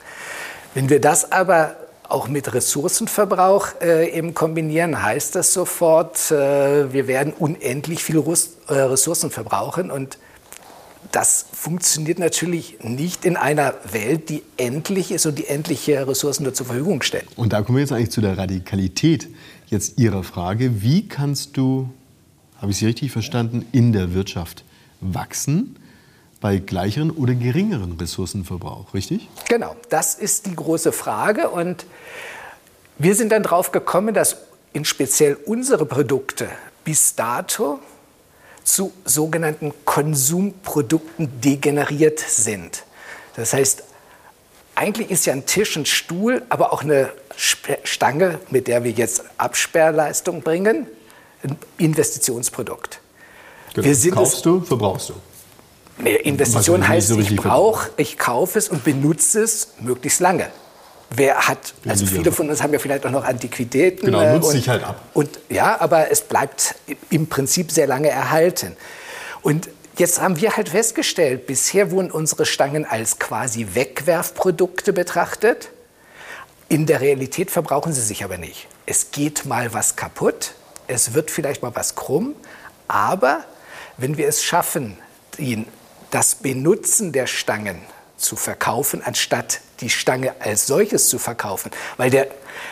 Wenn 0.75 0.91
wir 0.91 1.01
das 1.01 1.33
aber 1.33 1.77
auch 2.11 2.29
mit 2.29 2.53
Ressourcenverbrauch 2.53 3.81
äh, 3.81 4.11
eben 4.11 4.35
kombinieren, 4.35 5.03
heißt 5.03 5.35
das 5.37 5.53
sofort, 5.53 6.31
äh, 6.31 6.93
wir 6.93 7.07
werden 7.07 7.33
unendlich 7.33 8.03
viel 8.03 8.19
Rus 8.19 8.57
äh, 8.69 8.75
Ressourcen 8.75 9.31
verbrauchen 9.31 9.91
und 9.91 10.19
das 11.13 11.47
funktioniert 11.53 12.19
natürlich 12.19 12.79
nicht 12.83 13.25
in 13.25 13.37
einer 13.37 13.75
Welt, 13.91 14.29
die 14.29 14.43
endlich 14.57 15.11
ist 15.11 15.27
und 15.27 15.39
die 15.39 15.47
endliche 15.47 16.07
Ressourcen 16.07 16.45
nur 16.45 16.55
zur 16.55 16.67
Verfügung 16.67 17.03
stellt. 17.03 17.27
Und 17.37 17.53
da 17.53 17.63
kommen 17.63 17.77
wir 17.77 17.83
jetzt 17.83 17.93
eigentlich 17.93 18.11
zu 18.11 18.21
der 18.21 18.39
Radikalität 18.39 19.29
jetzt 19.67 19.99
Ihrer 19.99 20.23
Frage. 20.23 20.83
Wie 20.83 21.09
kannst 21.09 21.57
du, 21.57 21.91
habe 22.61 22.71
ich 22.71 22.79
Sie 22.79 22.87
richtig 22.87 23.11
verstanden, 23.11 23.67
in 23.73 23.93
der 23.93 24.15
Wirtschaft 24.15 24.65
wachsen? 25.01 25.77
Bei 26.41 26.59
gleicheren 26.59 27.11
oder 27.11 27.35
geringeren 27.35 27.97
Ressourcenverbrauch, 27.99 28.95
richtig? 28.95 29.29
Genau, 29.49 29.77
das 29.91 30.15
ist 30.15 30.47
die 30.47 30.57
große 30.57 30.93
Frage. 30.93 31.51
Und 31.51 31.85
wir 32.99 33.15
sind 33.15 33.31
dann 33.31 33.43
darauf 33.43 33.73
gekommen, 33.73 34.15
dass 34.15 34.37
in 34.73 34.85
speziell 34.85 35.37
unsere 35.47 35.85
Produkte 35.85 36.49
bis 36.85 37.15
dato 37.15 37.81
zu 38.65 38.93
sogenannten 39.05 39.73
Konsumprodukten 39.85 41.41
degeneriert 41.41 42.21
sind. 42.21 42.85
Das 43.37 43.53
heißt, 43.53 43.85
eigentlich 44.75 45.11
ist 45.11 45.27
ja 45.27 45.33
ein 45.33 45.45
Tisch, 45.45 45.77
ein 45.77 45.87
Stuhl, 45.87 46.43
aber 46.49 46.73
auch 46.73 46.83
eine 46.83 47.13
Stange, 47.37 48.39
mit 48.51 48.67
der 48.67 48.85
wir 48.85 48.93
jetzt 48.93 49.25
Absperrleistung 49.37 50.43
bringen, 50.43 50.87
ein 51.43 51.57
Investitionsprodukt. 51.79 53.01
Genau. 53.75 53.87
Wir 53.87 53.95
sind 53.95 54.15
Kaufst 54.15 54.45
du, 54.45 54.61
verbrauchst 54.61 55.11
du? 55.11 55.15
Nee, 56.03 56.17
Investition 56.17 56.87
heißt, 56.87 57.09
so 57.09 57.19
ich 57.19 57.37
brauche, 57.37 57.91
ich 57.97 58.19
kaufe 58.19 58.59
es 58.59 58.69
und 58.69 58.85
benutze 58.85 59.43
es 59.43 59.75
möglichst 59.81 60.21
lange. 60.21 60.51
Wer 61.15 61.49
hat, 61.49 61.75
also 61.89 62.07
viele 62.07 62.31
von 62.31 62.49
uns 62.49 62.63
haben 62.63 62.73
ja 62.73 62.79
vielleicht 62.79 63.05
auch 63.05 63.11
noch 63.11 63.25
Antiquitäten. 63.25 64.07
Genau, 64.07 64.33
nutzt 64.33 64.49
und, 64.49 64.53
sich 64.53 64.69
halt 64.69 64.85
ab. 64.85 65.03
Und, 65.13 65.41
ja, 65.49 65.81
aber 65.81 66.11
es 66.11 66.23
bleibt 66.23 66.77
im 67.11 67.27
Prinzip 67.27 67.73
sehr 67.73 67.89
lange 67.89 68.09
erhalten. 68.09 68.77
Und 69.43 69.69
jetzt 69.97 70.21
haben 70.21 70.41
wir 70.41 70.57
halt 70.57 70.69
festgestellt, 70.69 71.47
bisher 71.47 71.91
wurden 71.91 72.13
unsere 72.13 72.47
Stangen 72.47 72.85
als 72.85 73.19
quasi 73.19 73.69
Wegwerfprodukte 73.75 74.93
betrachtet. 74.93 75.71
In 76.69 76.87
der 76.87 77.01
Realität 77.01 77.51
verbrauchen 77.51 77.93
sie 77.93 78.03
sich 78.03 78.23
aber 78.23 78.39
nicht. 78.39 78.69
Es 78.87 79.11
geht 79.11 79.47
mal 79.47 79.75
was 79.75 79.97
kaputt, 79.97 80.53
es 80.87 81.15
wird 81.15 81.33
vielleicht 81.33 81.63
mal 81.63 81.75
was 81.75 81.97
krumm, 81.97 82.37
aber 82.87 83.45
wenn 83.97 84.17
wir 84.17 84.29
es 84.29 84.45
schaffen, 84.45 84.97
das 86.11 86.37
Benutzen 86.37 87.13
der 87.13 87.27
Stangen 87.27 87.79
zu 88.17 88.37
verkaufen, 88.37 89.03
anstatt 89.05 89.61
die 89.81 89.91
Stange 89.91 90.35
als 90.41 90.67
solches 90.67 91.09
zu 91.09 91.19
verkaufen. 91.19 91.71
Weil 91.97 92.11
der, 92.11 92.29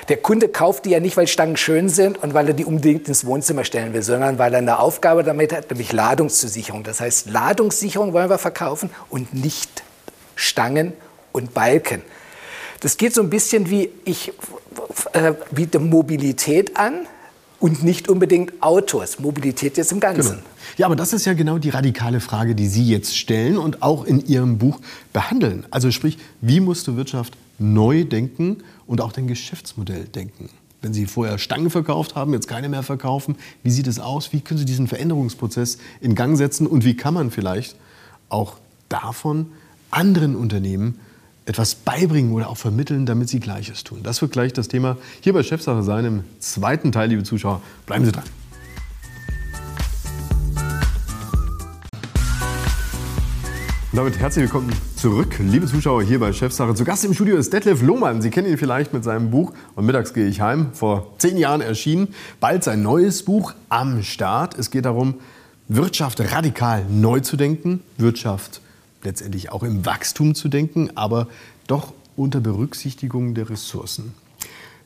der 0.09 0.19
Kunde 0.19 0.49
kauft 0.49 0.85
die 0.85 0.91
ja 0.91 1.01
nicht, 1.01 1.17
weil 1.17 1.27
Stangen 1.27 1.57
schön 1.57 1.89
sind 1.89 2.23
und 2.23 2.35
weil 2.35 2.49
er 2.49 2.55
die 2.55 2.65
unbedingt 2.65 3.09
ins 3.09 3.25
Wohnzimmer 3.25 3.65
stellen 3.65 3.95
will, 3.95 4.03
sondern 4.03 4.39
weil 4.39 4.53
er 4.53 4.59
eine 4.59 4.79
Aufgabe 4.79 5.25
damit 5.25 5.53
hat, 5.53 5.71
nämlich 5.71 5.93
Ladungssicherung. 5.93 6.83
Das 6.85 7.01
heißt, 7.01 7.31
Ladungssicherung 7.31 8.13
wollen 8.13 8.29
wir 8.29 8.39
verkaufen 8.39 8.91
und 9.09 9.33
nicht 9.33 9.83
Stangen 10.37 10.93
und 11.33 11.55
Balken. 11.55 12.03
Das 12.81 12.97
geht 12.97 13.15
so 13.15 13.23
ein 13.23 13.31
bisschen 13.31 13.71
wie, 13.71 13.91
ich 14.05 14.33
äh, 15.13 15.33
biete 15.51 15.79
Mobilität 15.79 16.77
an 16.77 17.07
und 17.61 17.83
nicht 17.83 18.09
unbedingt 18.09 18.63
Autos. 18.63 19.19
Mobilität 19.19 19.77
jetzt 19.77 19.93
im 19.93 20.01
Ganzen. 20.01 20.31
Genau. 20.31 20.43
Ja, 20.77 20.87
aber 20.87 20.97
das 20.97 21.13
ist 21.13 21.25
ja 21.27 21.35
genau 21.35 21.59
die 21.59 21.71
radikale 21.71 22.21
Frage, 22.21 22.55
die 22.55 22.69
Sie 22.69 22.87
jetzt 22.87 23.17
stellen 23.17 23.59
und 23.59 23.83
auch 23.83 24.05
in 24.05 24.25
Ihrem 24.27 24.59
Buch 24.59 24.81
behandeln. 25.13 25.67
Also 25.71 25.91
sprich, 25.91 26.19
wie 26.41 26.61
musst 26.61 26.87
du 26.87 26.97
Wirtschaft 26.97 27.37
neu 27.59 28.05
denken 28.05 28.59
und 28.87 29.01
auch 29.01 29.13
dein 29.13 29.27
Geschäftsmodell 29.27 30.05
denken? 30.05 30.51
Wenn 30.81 30.95
Sie 30.95 31.07
vorher 31.07 31.39
Stangen 31.39 31.71
verkauft 31.71 32.15
haben, 32.15 32.33
jetzt 32.33 32.47
keine 32.47 32.69
mehr 32.69 32.85
verkaufen, 32.85 33.37
wie 33.65 33.71
sieht 33.71 33.89
es 33.89 33.99
aus? 33.99 34.33
Wie 34.33 34.41
können 34.41 34.59
Sie 34.59 34.65
diesen 34.65 34.87
Veränderungsprozess 34.87 35.79
in 36.01 36.15
Gang 36.15 36.37
setzen 36.37 36.69
und 36.69 36.85
wie 36.85 36.97
kann 36.97 37.15
man 37.15 37.33
vielleicht 37.33 37.75
auch 38.29 38.59
davon 38.89 39.47
anderen 39.91 40.37
Unternehmen 40.37 41.01
etwas 41.49 41.75
beibringen 41.75 42.33
oder 42.33 42.51
auch 42.51 42.57
vermitteln, 42.59 43.07
damit 43.07 43.29
sie 43.29 43.41
Gleiches 43.41 43.83
tun? 43.83 44.01
Das 44.03 44.21
wird 44.21 44.33
gleich 44.33 44.53
das 44.53 44.69
Thema 44.69 44.99
hier 45.21 45.33
bei 45.33 45.43
Chefsache 45.43 45.83
sein 45.83 46.05
im 46.05 46.25
zweiten 46.41 46.93
Teil, 46.93 47.09
liebe 47.09 47.23
Zuschauer. 47.23 47.63
Bleiben 47.87 48.05
Sie 48.05 48.13
dran. 48.13 48.25
Damit 53.95 54.19
herzlich 54.19 54.45
willkommen 54.45 54.71
zurück, 54.97 55.37
liebe 55.41 55.67
Zuschauer 55.67 56.03
hier 56.03 56.21
bei 56.21 56.33
Chefsache. 56.33 56.75
Zu 56.75 56.85
Gast 56.85 57.05
im 57.05 57.15
Studio 57.15 57.37
ist 57.37 57.53
Detlef 57.53 57.81
Lohmann. 57.81 58.21
Sie 58.21 58.31
kennen 58.31 58.47
ihn 58.47 58.59
vielleicht 58.59 58.93
mit 58.93 59.03
seinem 59.03 59.31
Buch 59.31 59.55
Und 59.75 59.87
mittags 59.87 60.13
gehe 60.13 60.27
ich 60.27 60.43
heim, 60.43 60.69
vor 60.75 61.15
zehn 61.19 61.39
Jahren 61.39 61.63
erschienen. 61.63 62.15
Bald 62.39 62.63
sein 62.63 62.83
neues 62.83 63.25
Buch 63.25 63.55
am 63.71 64.03
Start. 64.03 64.57
Es 64.59 64.71
geht 64.71 64.85
darum, 64.85 65.15
Wirtschaft 65.67 66.21
radikal 66.33 66.85
neu 66.89 67.21
zu 67.21 67.37
denken, 67.37 67.81
Wirtschaft 67.97 68.61
letztendlich 69.03 69.51
auch 69.51 69.63
im 69.63 69.85
Wachstum 69.87 70.35
zu 70.35 70.49
denken, 70.49 70.91
aber 70.97 71.29
doch 71.67 71.93
unter 72.17 72.41
Berücksichtigung 72.41 73.35
der 73.35 73.49
Ressourcen. 73.51 74.15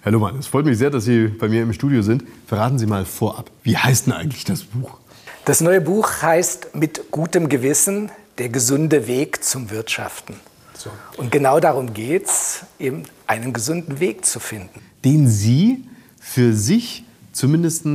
Herr 0.00 0.12
Lohmann, 0.12 0.38
es 0.38 0.49
freut 0.49 0.64
mich 0.64 0.78
sehr, 0.78 0.90
dass 0.90 1.04
Sie 1.04 1.28
bei 1.28 1.49
mir 1.49 1.62
im 1.62 1.73
Studio 1.73 2.02
sind. 2.02 2.25
Verraten 2.47 2.78
Sie 2.78 2.87
mal 2.87 3.04
vorab, 3.04 3.50
wie 3.62 3.76
heißt 3.76 4.07
denn 4.07 4.12
eigentlich 4.12 4.45
das 4.45 4.64
Buch? 4.64 4.99
Das 5.45 5.61
neue 5.61 5.81
Buch 5.81 6.23
heißt 6.23 6.75
Mit 6.75 7.11
gutem 7.11 7.49
Gewissen 7.49 8.11
der 8.38 8.49
gesunde 8.49 9.07
Weg 9.07 9.45
zum 9.45 9.71
Wirtschaften. 9.71 10.35
So. 10.76 10.90
Und 11.16 11.31
genau 11.31 11.61
darum 11.61 11.95
geht 11.95 12.26
es, 12.26 12.62
eben 12.78 13.04
einen 13.26 13.52
gesunden 13.52 14.00
Weg 14.00 14.25
zu 14.25 14.40
finden. 14.40 14.81
Den 15.04 15.28
Sie 15.28 15.85
für 16.19 16.52
sich 16.52 17.04
zumindest 17.33 17.87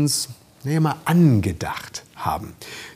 naja, 0.64 0.80
mal 0.80 0.96
angedacht 1.06 2.04
haben. 2.18 2.54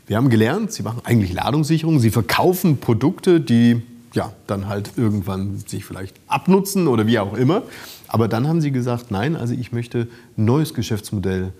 Wir 0.07 0.17
haben 0.17 0.29
gelernt, 0.29 0.71
Sie 0.71 0.83
machen 0.83 1.01
eigentlich 1.03 1.33
Ladungssicherung, 1.33 1.99
Sie 1.99 2.11
verkaufen 2.11 2.77
Produkte, 2.77 3.39
die 3.39 3.81
ja, 4.13 4.33
dann 4.47 4.67
halt 4.67 4.91
irgendwann 4.97 5.59
sich 5.59 5.85
vielleicht 5.85 6.19
abnutzen 6.27 6.87
oder 6.87 7.07
wie 7.07 7.19
auch 7.19 7.33
immer. 7.33 7.63
Aber 8.07 8.27
dann 8.27 8.47
haben 8.47 8.59
Sie 8.59 8.71
gesagt, 8.71 9.09
nein, 9.09 9.35
also 9.35 9.53
ich 9.53 9.71
möchte 9.71 10.07
ein 10.37 10.45
neues 10.45 10.73
Geschäftsmodell 10.73 11.53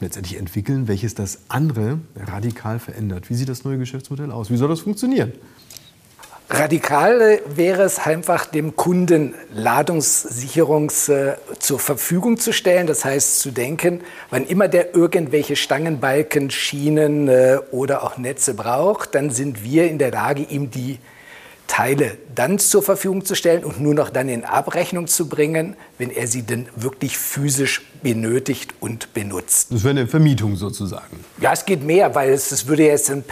letztendlich 0.00 0.38
entwickeln, 0.38 0.86
welches 0.86 1.14
das 1.14 1.40
andere 1.48 1.98
radikal 2.14 2.78
verändert. 2.78 3.28
Wie 3.30 3.34
sieht 3.34 3.48
das 3.48 3.64
neue 3.64 3.78
Geschäftsmodell 3.78 4.30
aus? 4.30 4.50
Wie 4.50 4.56
soll 4.56 4.68
das 4.68 4.80
funktionieren? 4.80 5.32
Radikal 6.50 7.40
wäre 7.44 7.82
es 7.82 7.98
einfach, 7.98 8.46
dem 8.46 8.74
Kunden 8.74 9.34
Ladungssicherung 9.52 10.90
äh, 11.08 11.34
zur 11.58 11.78
Verfügung 11.78 12.38
zu 12.38 12.54
stellen. 12.54 12.86
Das 12.86 13.04
heißt, 13.04 13.40
zu 13.40 13.50
denken, 13.50 14.00
wann 14.30 14.46
immer 14.46 14.66
der 14.66 14.94
irgendwelche 14.94 15.56
Stangenbalken, 15.56 16.50
Schienen 16.50 17.28
äh, 17.28 17.58
oder 17.70 18.02
auch 18.02 18.16
Netze 18.16 18.54
braucht, 18.54 19.14
dann 19.14 19.28
sind 19.28 19.62
wir 19.62 19.90
in 19.90 19.98
der 19.98 20.10
Lage, 20.10 20.46
ihm 20.48 20.70
die 20.70 20.98
Teile 21.68 22.16
dann 22.34 22.58
zur 22.58 22.82
Verfügung 22.82 23.24
zu 23.24 23.36
stellen 23.36 23.62
und 23.62 23.80
nur 23.80 23.94
noch 23.94 24.10
dann 24.10 24.28
in 24.28 24.44
Abrechnung 24.44 25.06
zu 25.06 25.28
bringen, 25.28 25.76
wenn 25.98 26.10
er 26.10 26.26
sie 26.26 26.42
denn 26.42 26.66
wirklich 26.74 27.16
physisch 27.16 27.82
benötigt 28.02 28.74
und 28.80 29.14
benutzt. 29.14 29.68
Das 29.70 29.84
wäre 29.84 29.90
eine 29.90 30.08
Vermietung 30.08 30.56
sozusagen. 30.56 31.24
Ja, 31.40 31.52
es 31.52 31.64
geht 31.64 31.84
mehr, 31.84 32.14
weil 32.14 32.30
es, 32.30 32.50
es 32.50 32.66
würde 32.66 32.84
jetzt 32.84 33.10
ein 33.10 33.22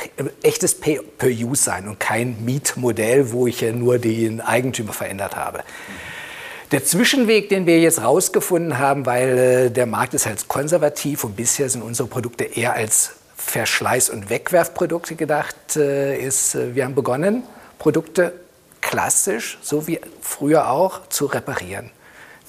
echtes 0.43 0.75
Pay-per-Use 0.79 1.65
sein 1.65 1.89
und 1.89 1.99
kein 1.99 2.45
Mietmodell, 2.45 3.33
wo 3.33 3.47
ich 3.47 3.61
ja 3.63 3.73
nur 3.73 3.99
den 3.99 4.41
Eigentümer 4.41 4.93
verändert 4.93 5.35
habe. 5.35 5.65
Der 6.73 6.85
Zwischenweg, 6.85 7.49
den 7.49 7.65
wir 7.67 7.81
jetzt 7.81 8.03
rausgefunden 8.03 8.79
haben, 8.79 9.07
weil 9.07 9.39
äh, 9.39 9.71
der 9.71 9.87
Markt 9.87 10.15
ist 10.15 10.27
halt 10.27 10.49
konservativ 10.49 11.25
und 11.25 11.37
bisher 11.37 11.69
sind 11.69 11.83
unsere 11.83 12.09
Produkte 12.09 12.45
eher 12.45 12.75
als 12.75 13.13
Verschleiß- 13.39 14.11
und 14.11 14.31
Wegwerfprodukte 14.31 15.15
gedacht, 15.15 15.77
äh, 15.77 16.19
ist, 16.19 16.57
äh, 16.57 16.75
wir 16.75 16.85
haben 16.85 16.97
begonnen, 16.97 17.45
Produkte 17.79 18.33
klassisch, 18.81 19.59
so 19.63 19.87
wie 19.87 20.01
früher 20.21 20.71
auch, 20.71 21.09
zu 21.09 21.27
reparieren. 21.27 21.91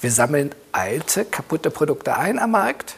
Wir 0.00 0.12
sammeln 0.12 0.50
alte, 0.70 1.24
kaputte 1.24 1.70
Produkte 1.70 2.16
ein 2.16 2.38
am 2.38 2.52
Markt 2.52 2.96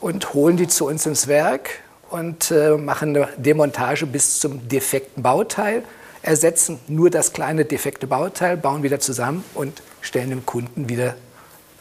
und 0.00 0.34
holen 0.34 0.56
die 0.56 0.68
zu 0.68 0.86
uns 0.86 1.06
ins 1.06 1.26
Werk 1.26 1.70
und 2.10 2.50
äh, 2.50 2.76
machen 2.76 3.16
eine 3.16 3.28
Demontage 3.38 4.06
bis 4.06 4.38
zum 4.38 4.68
defekten 4.68 5.22
Bauteil, 5.22 5.82
ersetzen 6.22 6.78
nur 6.88 7.08
das 7.08 7.32
kleine 7.32 7.64
defekte 7.64 8.06
Bauteil, 8.06 8.56
bauen 8.56 8.82
wieder 8.82 9.00
zusammen 9.00 9.44
und 9.54 9.82
stellen 10.02 10.30
dem 10.30 10.44
Kunden 10.44 10.88
wieder 10.88 11.14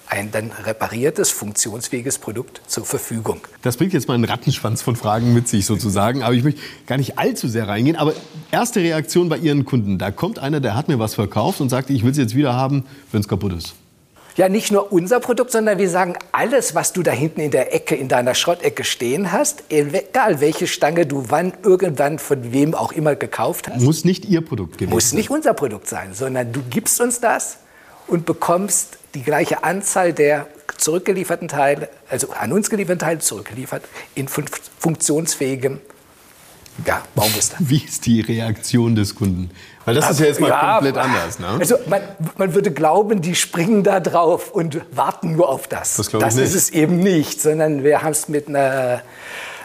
ein 0.08 0.32
dann 0.32 0.52
repariertes, 0.52 1.32
funktionsfähiges 1.32 2.20
Produkt 2.20 2.62
zur 2.68 2.86
Verfügung. 2.86 3.42
Das 3.62 3.78
bringt 3.78 3.94
jetzt 3.94 4.08
mal 4.08 4.14
einen 4.14 4.26
Rattenschwanz 4.26 4.82
von 4.82 4.96
Fragen 4.96 5.34
mit 5.34 5.48
sich 5.48 5.66
sozusagen, 5.66 6.24
aber 6.24 6.34
ich 6.34 6.44
möchte 6.44 6.62
gar 6.88 6.98
nicht 6.98 7.18
allzu 7.18 7.48
sehr 7.48 7.68
reingehen. 7.68 7.96
Aber 7.96 8.14
erste 8.52 8.80
Reaktion 8.80 9.30
bei 9.30 9.38
Ihren 9.38 9.66
Kunden, 9.66 9.98
da 9.98 10.12
kommt 10.12 10.40
einer, 10.40 10.60
der 10.60 10.76
hat 10.76 10.88
mir 10.88 11.00
was 11.00 11.16
verkauft 11.16 11.62
und 11.62 11.70
sagt, 11.70 11.90
ich 11.90 12.04
will 12.04 12.12
es 12.12 12.18
jetzt 12.18 12.36
wieder 12.36 12.54
haben, 12.54 12.86
wenn 13.12 13.22
es 13.22 13.28
kaputt 13.28 13.54
ist. 13.54 13.76
Ja, 14.38 14.50
nicht 14.50 14.70
nur 14.70 14.92
unser 14.92 15.22
Produkt, 15.22 15.52
sondern 15.52 15.78
wir 15.78 15.90
sagen, 15.90 16.18
alles, 16.34 16.76
was 16.76 16.92
du 16.92 17.04
da 17.04 17.12
hinten 17.12 17.40
in 17.40 17.52
der 17.52 17.74
Ecke, 17.74 17.96
in 17.96 18.10
deiner 18.10 18.36
Schrottecke 18.36 18.84
stehen 18.84 19.32
hast, 19.32 19.64
egal 19.70 20.42
welche 20.42 20.68
Stange 20.68 21.06
du 21.06 21.26
wann, 21.30 21.54
irgendwann 21.64 22.20
von 22.20 22.52
wem 22.52 22.76
auch 22.76 22.92
immer 22.92 23.16
gekauft 23.16 23.70
hast. 23.70 23.82
Muss 23.82 24.04
nicht 24.04 24.26
Ihr 24.26 24.42
Produkt 24.42 24.78
gewesen 24.78 24.94
Muss 24.94 25.14
nicht 25.14 25.30
unser 25.30 25.54
Produkt 25.54 25.88
sein, 25.88 26.14
sondern 26.14 26.52
du 26.52 26.62
gibst 26.70 27.00
uns 27.00 27.22
das 27.22 27.60
und 28.08 28.26
bekommst 28.26 28.98
die 29.14 29.24
gleiche 29.24 29.64
Anzahl 29.64 30.14
der 30.14 30.48
zurückgelieferten 30.78 31.48
Teile, 31.48 31.90
also 32.10 32.32
an 32.32 32.52
uns 32.52 32.70
gelieferten 32.70 33.00
Teile 33.00 33.20
zurückgeliefert, 33.20 33.84
in 34.14 34.28
funktionsfähigem 34.28 35.80
ja, 36.86 37.02
Baumuster. 37.16 37.56
Wie 37.60 37.84
ist 37.84 38.06
die 38.06 38.20
Reaktion 38.20 38.96
des 38.96 39.16
Kunden? 39.16 39.50
Weil 39.86 39.96
das 39.96 40.10
ist 40.10 40.20
ja 40.20 40.26
jetzt 40.26 40.42
mal 40.42 40.50
ja, 40.50 40.74
komplett 40.74 40.98
anders. 40.98 41.40
Ne? 41.40 41.48
Also 41.60 41.78
man, 41.88 42.02
man, 42.38 42.54
würde 42.54 42.72
glauben, 42.72 43.22
die 43.22 43.36
springen 43.36 43.84
da 43.84 44.02
drauf 44.02 44.52
und 44.52 44.82
warten 44.92 45.36
nur 45.36 45.48
auf 45.48 45.68
das. 45.68 45.96
Das, 45.96 46.10
das 46.10 46.36
ist 46.36 46.54
es 46.54 46.72
eben 46.72 47.00
nicht, 47.00 47.42
sondern 47.42 47.84
wir 47.84 48.02
haben 48.02 48.12
es 48.12 48.28
mit 48.28 48.50
einer 48.50 49.02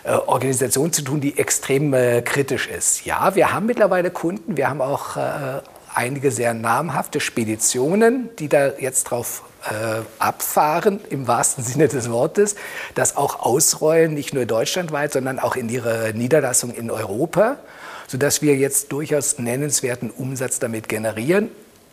äh, 0.04 0.12
Organisation 0.12 0.92
zu 0.92 1.02
tun, 1.02 1.20
die 1.20 1.37
extrem 1.37 1.92
äh, 1.94 2.23
kritisch 2.23 2.68
ist. 2.68 3.04
Ja, 3.06 3.35
wir 3.35 3.52
haben 3.52 3.66
mittlerweile 3.66 4.11
Kunden, 4.11 4.56
wir 4.56 4.68
haben 4.68 4.80
auch 4.80 5.16
äh, 5.16 5.62
einige 6.00 6.30
sehr 6.30 6.54
namhafte 6.54 7.21
Speditionen, 7.21 8.30
die 8.38 8.49
da 8.49 8.73
jetzt 8.78 9.04
drauf 9.04 9.42
äh, 9.68 10.01
abfahren, 10.18 10.98
im 11.11 11.29
wahrsten 11.29 11.62
Sinne 11.70 11.88
des 11.88 12.11
Wortes, 12.11 12.57
das 12.94 13.18
auch 13.18 13.40
ausrollen, 13.40 14.14
nicht 14.14 14.33
nur 14.33 14.46
deutschlandweit, 14.46 15.12
sondern 15.12 15.38
auch 15.38 15.57
in 15.57 15.68
ihre 15.68 16.12
Niederlassung 16.14 16.72
in 16.72 16.90
Europa, 16.90 17.59
sodass 18.07 18.40
wir 18.40 18.57
jetzt 18.57 18.92
durchaus 18.92 19.38
nennenswerten 19.38 20.11
Umsatz 20.11 20.59
damit 20.59 20.88
generieren, 20.88 21.51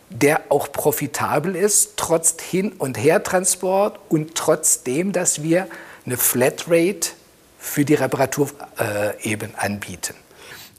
der 0.08 0.40
auch 0.48 0.72
profitabel 0.72 1.54
ist, 1.54 1.98
trotz 1.98 2.36
Hin- 2.40 2.72
und 2.72 2.96
Hertransport 2.96 4.00
und 4.08 4.34
trotzdem, 4.34 5.12
dass 5.12 5.42
wir 5.42 5.66
eine 6.06 6.16
Flatrate 6.16 7.10
für 7.58 7.84
die 7.84 7.94
Reparatur 7.94 8.48
äh, 8.78 9.22
eben 9.22 9.52
anbieten. 9.54 10.14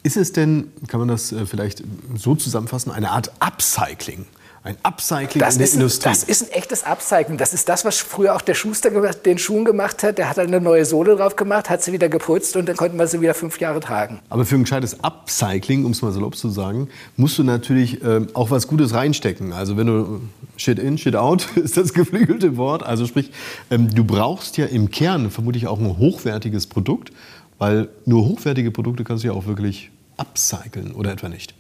Ist 0.02 0.18
es 0.18 0.32
denn, 0.32 0.72
kann 0.88 1.00
man 1.00 1.10
das 1.10 1.32
äh, 1.32 1.46
vielleicht 1.46 1.84
so 2.16 2.36
zusammenfassen, 2.36 2.92
eine 2.92 3.12
Art 3.12 3.32
Upcycling? 3.40 4.26
Ein 4.62 4.76
Upcycling 4.84 5.40
das 5.40 5.56
in 5.56 5.60
der 5.60 5.68
ist, 5.68 5.74
Industrie. 5.76 6.10
Das 6.10 6.24
ist 6.24 6.44
ein 6.44 6.52
echtes 6.52 6.84
Upcycling. 6.84 7.38
Das 7.38 7.54
ist 7.54 7.70
das, 7.70 7.86
was 7.86 7.98
früher 7.98 8.36
auch 8.36 8.42
der 8.42 8.56
Schuster 8.56 8.90
den 9.14 9.38
Schuhen 9.38 9.64
gemacht 9.64 10.04
hat. 10.04 10.18
Der 10.18 10.30
hat 10.30 10.38
eine 10.38 10.60
neue 10.60 10.84
Sohle 10.84 11.16
drauf 11.16 11.38
gemacht, 11.38 11.70
hat 11.70 11.82
sie 11.82 11.94
wieder 11.94 12.10
geputzt 12.10 12.58
und 12.58 12.68
dann 12.68 12.76
konnten 12.76 12.98
wir 12.98 13.08
sie 13.08 13.22
wieder 13.22 13.34
fünf 13.34 13.60
Jahre 13.60 13.80
tragen. 13.80 14.20
Aber 14.30 14.46
für 14.46 14.56
ein 14.56 14.64
gescheites 14.64 15.02
Upcycling, 15.02 15.86
um 15.86 15.92
es 15.92 16.02
mal 16.02 16.12
salopp 16.12 16.36
zu 16.36 16.50
sagen, 16.50 16.90
musst 17.16 17.38
du 17.38 17.44
natürlich 17.44 18.04
äh, 18.04 18.28
auch 18.34 18.52
was 18.52 18.68
Gutes 18.68 18.94
reinstecken. 18.94 19.54
Also 19.54 19.78
wenn 19.78 19.88
du 19.88 20.22
Shit 20.58 20.78
in, 20.78 20.98
Shit 20.98 21.16
out 21.16 21.48
ist 21.56 21.78
das 21.78 21.94
geflügelte 21.94 22.58
Wort. 22.58 22.84
Also 22.84 23.06
sprich, 23.06 23.32
ähm, 23.72 23.90
du 23.94 24.04
brauchst 24.04 24.58
ja 24.58 24.66
im 24.66 24.92
Kern 24.92 25.32
vermutlich 25.32 25.68
auch 25.68 25.80
ein 25.80 25.98
hochwertiges 25.98 26.68
Produkt. 26.68 27.14
Weil 27.60 27.90
nur 28.06 28.26
hochwertige 28.26 28.72
Produkte 28.72 29.04
kannst 29.04 29.24
du 29.24 29.28
ja 29.28 29.34
auch 29.34 29.46
wirklich 29.46 29.92
upcyclen 30.18 30.94
oder 30.94 31.12
etwa 31.12 31.30
nicht. 31.30 31.54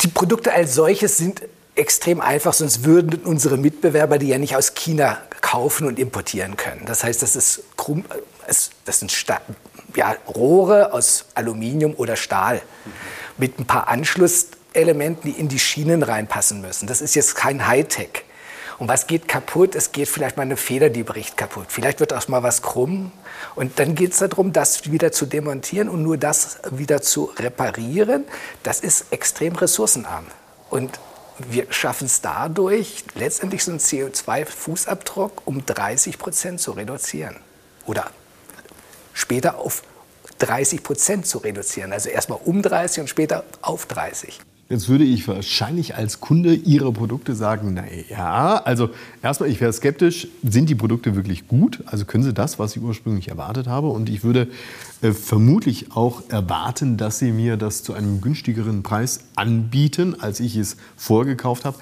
Die 0.00 0.08
Produkte 0.08 0.52
als 0.52 0.74
solches 0.74 1.18
sind 1.18 1.42
extrem 1.74 2.20
einfach, 2.20 2.52
sonst 2.52 2.84
würden 2.84 3.20
unsere 3.24 3.56
Mitbewerber 3.56 4.18
die 4.18 4.28
ja 4.28 4.38
nicht 4.38 4.56
aus 4.56 4.74
China 4.74 5.18
kaufen 5.40 5.86
und 5.86 5.98
importieren 5.98 6.56
können. 6.56 6.82
Das 6.86 7.04
heißt, 7.04 7.22
das, 7.22 7.36
ist 7.36 7.62
krumm, 7.76 8.04
das 8.46 8.70
sind 8.98 9.12
Sta 9.12 9.40
ja, 9.96 10.16
Rohre 10.34 10.92
aus 10.92 11.26
Aluminium 11.34 11.94
oder 11.94 12.16
Stahl 12.16 12.62
mit 13.36 13.58
ein 13.58 13.66
paar 13.66 13.88
Anschlusselementen, 13.88 15.32
die 15.32 15.38
in 15.38 15.48
die 15.48 15.58
Schienen 15.58 16.02
reinpassen 16.02 16.60
müssen. 16.60 16.86
Das 16.86 17.00
ist 17.00 17.14
jetzt 17.14 17.34
kein 17.34 17.66
Hightech. 17.66 18.21
Und 18.82 18.88
was 18.88 19.06
geht 19.06 19.28
kaputt? 19.28 19.76
Es 19.76 19.92
geht 19.92 20.08
vielleicht 20.08 20.36
mal 20.36 20.42
eine 20.42 20.56
Feder, 20.56 20.90
die 20.90 21.04
bricht 21.04 21.36
kaputt. 21.36 21.66
Vielleicht 21.68 22.00
wird 22.00 22.12
auch 22.12 22.26
mal 22.26 22.42
was 22.42 22.62
krumm. 22.62 23.12
Und 23.54 23.78
dann 23.78 23.94
geht 23.94 24.10
es 24.10 24.18
darum, 24.18 24.52
das 24.52 24.90
wieder 24.90 25.12
zu 25.12 25.24
demontieren 25.24 25.88
und 25.88 26.02
nur 26.02 26.16
das 26.16 26.58
wieder 26.68 27.00
zu 27.00 27.26
reparieren. 27.36 28.24
Das 28.64 28.80
ist 28.80 29.12
extrem 29.12 29.54
ressourcenarm. 29.54 30.26
Und 30.68 30.98
wir 31.38 31.72
schaffen 31.72 32.06
es 32.06 32.22
dadurch, 32.22 33.04
letztendlich 33.14 33.62
so 33.62 33.70
einen 33.70 33.78
CO2-Fußabdruck 33.78 35.42
um 35.44 35.64
30 35.64 36.18
Prozent 36.18 36.60
zu 36.60 36.72
reduzieren. 36.72 37.36
Oder 37.86 38.10
später 39.14 39.58
auf 39.58 39.84
30 40.40 40.82
Prozent 40.82 41.28
zu 41.28 41.38
reduzieren. 41.38 41.92
Also 41.92 42.08
erstmal 42.08 42.40
um 42.44 42.62
30 42.62 43.02
und 43.02 43.06
später 43.06 43.44
auf 43.60 43.86
30. 43.86 44.40
Jetzt 44.72 44.88
würde 44.88 45.04
ich 45.04 45.28
wahrscheinlich 45.28 45.96
als 45.96 46.20
Kunde 46.20 46.54
Ihre 46.54 46.94
Produkte 46.94 47.34
sagen, 47.34 47.74
na 47.74 47.84
ja, 48.08 48.56
also 48.64 48.88
erstmal, 49.22 49.50
ich 49.50 49.60
wäre 49.60 49.70
skeptisch, 49.70 50.28
sind 50.42 50.70
die 50.70 50.74
Produkte 50.74 51.14
wirklich 51.14 51.46
gut? 51.46 51.84
Also 51.84 52.06
können 52.06 52.24
Sie 52.24 52.32
das, 52.32 52.58
was 52.58 52.74
ich 52.74 52.82
ursprünglich 52.82 53.28
erwartet 53.28 53.66
habe? 53.66 53.88
Und 53.88 54.08
ich 54.08 54.24
würde 54.24 54.48
äh, 55.02 55.12
vermutlich 55.12 55.92
auch 55.94 56.22
erwarten, 56.30 56.96
dass 56.96 57.18
Sie 57.18 57.32
mir 57.32 57.58
das 57.58 57.82
zu 57.82 57.92
einem 57.92 58.22
günstigeren 58.22 58.82
Preis 58.82 59.24
anbieten, 59.36 60.16
als 60.18 60.40
ich 60.40 60.56
es 60.56 60.78
vorgekauft 60.96 61.66
habe. 61.66 61.76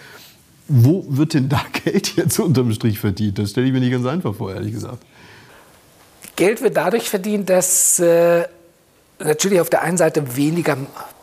Wo 0.67 1.07
wird 1.09 1.35
denn 1.35 1.49
da 1.49 1.63
Geld 1.85 2.17
jetzt 2.17 2.41
unterm 2.41 2.73
Strich 2.73 2.99
verdient? 2.99 3.39
Das 3.39 3.51
stelle 3.51 3.69
ich 3.69 3.73
mir 3.73 3.79
nicht 3.79 3.93
ganz 3.93 4.07
einfach 4.07 4.35
vor, 4.35 4.53
ehrlich 4.53 4.73
gesagt. 4.73 5.05
Geld 6.35 6.61
wird 6.61 6.77
dadurch 6.77 7.09
verdient, 7.09 7.51
dass 7.51 8.01
äh, 8.01 8.49
natürlich 9.21 9.61
auf 9.61 9.71
der 9.71 9.83
einen 9.83 9.97
Seite 9.97 10.37
weniger 10.37 10.77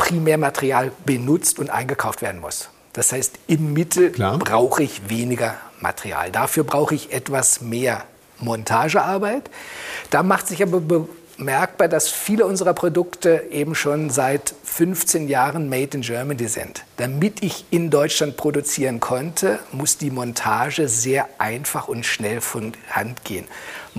Primärmaterial 0.07 0.91
benutzt 1.05 1.59
und 1.59 1.69
eingekauft 1.69 2.21
werden 2.21 2.39
muss. 2.39 2.69
Das 2.93 3.11
heißt, 3.11 3.39
im 3.47 3.73
Mittel 3.73 4.11
brauche 4.11 4.81
ich 4.81 5.09
weniger 5.09 5.55
Material. 5.81 6.31
Dafür 6.31 6.63
brauche 6.63 6.95
ich 6.95 7.11
etwas 7.11 7.61
mehr 7.61 8.03
Montagearbeit. 8.39 9.49
Da 10.09 10.23
macht 10.23 10.47
sich 10.47 10.63
aber 10.63 10.81
merkbar, 11.37 11.87
dass 11.87 12.09
viele 12.09 12.45
unserer 12.45 12.73
Produkte 12.73 13.43
eben 13.51 13.75
schon 13.75 14.09
seit 14.09 14.55
15 14.63 15.27
Jahren 15.27 15.69
Made 15.69 15.97
in 15.97 16.01
Germany 16.01 16.47
sind. 16.47 16.83
Damit 16.97 17.43
ich 17.43 17.65
in 17.69 17.89
Deutschland 17.89 18.37
produzieren 18.37 18.99
konnte, 18.99 19.59
muss 19.71 19.97
die 19.97 20.09
Montage 20.09 20.87
sehr 20.87 21.27
einfach 21.37 21.87
und 21.87 22.05
schnell 22.05 22.41
von 22.41 22.73
Hand 22.89 23.23
gehen. 23.23 23.45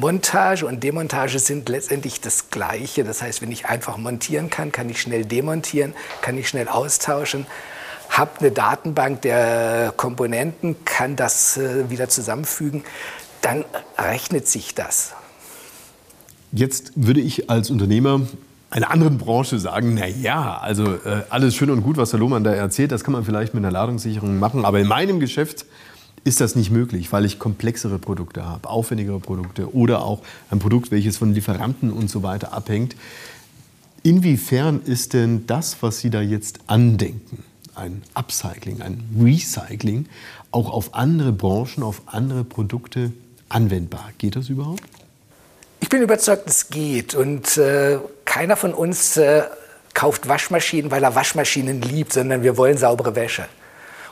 Montage 0.00 0.66
und 0.66 0.82
Demontage 0.82 1.38
sind 1.38 1.68
letztendlich 1.68 2.20
das 2.20 2.50
Gleiche. 2.50 3.04
Das 3.04 3.22
heißt, 3.22 3.42
wenn 3.42 3.52
ich 3.52 3.66
einfach 3.66 3.96
montieren 3.96 4.50
kann, 4.50 4.72
kann 4.72 4.88
ich 4.88 5.00
schnell 5.00 5.24
demontieren, 5.24 5.94
kann 6.22 6.38
ich 6.38 6.48
schnell 6.48 6.68
austauschen 6.68 7.46
habe 8.08 8.40
eine 8.40 8.50
Datenbank 8.50 9.22
der 9.22 9.92
Komponenten, 9.96 10.76
kann 10.84 11.16
das 11.16 11.56
äh, 11.56 11.90
wieder 11.90 12.08
zusammenfügen, 12.08 12.84
dann 13.42 13.64
rechnet 13.96 14.48
sich 14.48 14.74
das. 14.74 15.12
Jetzt 16.52 16.92
würde 16.96 17.20
ich 17.20 17.50
als 17.50 17.70
Unternehmer 17.70 18.22
einer 18.70 18.90
anderen 18.90 19.18
Branche 19.18 19.58
sagen, 19.58 19.94
na 19.94 20.06
ja, 20.06 20.58
also 20.58 20.94
äh, 20.94 21.22
alles 21.30 21.54
schön 21.54 21.70
und 21.70 21.82
gut, 21.82 21.96
was 21.96 22.10
der 22.10 22.20
Lohmann 22.20 22.44
da 22.44 22.52
erzählt, 22.52 22.92
das 22.92 23.04
kann 23.04 23.12
man 23.12 23.24
vielleicht 23.24 23.54
mit 23.54 23.62
einer 23.64 23.72
Ladungssicherung 23.72 24.38
machen, 24.38 24.64
aber 24.64 24.80
in 24.80 24.88
meinem 24.88 25.20
Geschäft 25.20 25.66
ist 26.28 26.42
das 26.42 26.54
nicht 26.54 26.70
möglich, 26.70 27.10
weil 27.10 27.24
ich 27.24 27.38
komplexere 27.38 27.98
Produkte 27.98 28.44
habe, 28.44 28.68
aufwendigere 28.68 29.18
Produkte 29.18 29.74
oder 29.74 30.02
auch 30.02 30.20
ein 30.50 30.58
Produkt, 30.58 30.90
welches 30.90 31.16
von 31.16 31.32
Lieferanten 31.32 31.90
und 31.90 32.10
so 32.10 32.22
weiter 32.22 32.52
abhängt. 32.52 32.94
Inwiefern 34.02 34.82
ist 34.84 35.14
denn 35.14 35.46
das, 35.46 35.78
was 35.80 36.00
Sie 36.00 36.10
da 36.10 36.20
jetzt 36.20 36.60
andenken, 36.66 37.42
ein 37.74 38.02
Upcycling, 38.14 38.82
ein 38.82 39.02
Recycling, 39.18 40.06
auch 40.50 40.70
auf 40.70 40.94
andere 40.94 41.32
Branchen, 41.32 41.82
auf 41.82 42.02
andere 42.06 42.44
Produkte 42.44 43.12
anwendbar? 43.48 44.10
Geht 44.18 44.36
das 44.36 44.50
überhaupt? 44.50 44.82
Ich 45.80 45.88
bin 45.88 46.02
überzeugt, 46.02 46.48
es 46.48 46.68
geht. 46.68 47.14
Und 47.14 47.56
äh, 47.56 47.98
keiner 48.26 48.56
von 48.56 48.74
uns 48.74 49.16
äh, 49.16 49.44
kauft 49.94 50.28
Waschmaschinen, 50.28 50.90
weil 50.90 51.02
er 51.02 51.14
Waschmaschinen 51.14 51.80
liebt, 51.80 52.12
sondern 52.12 52.42
wir 52.42 52.58
wollen 52.58 52.76
saubere 52.76 53.16
Wäsche. 53.16 53.46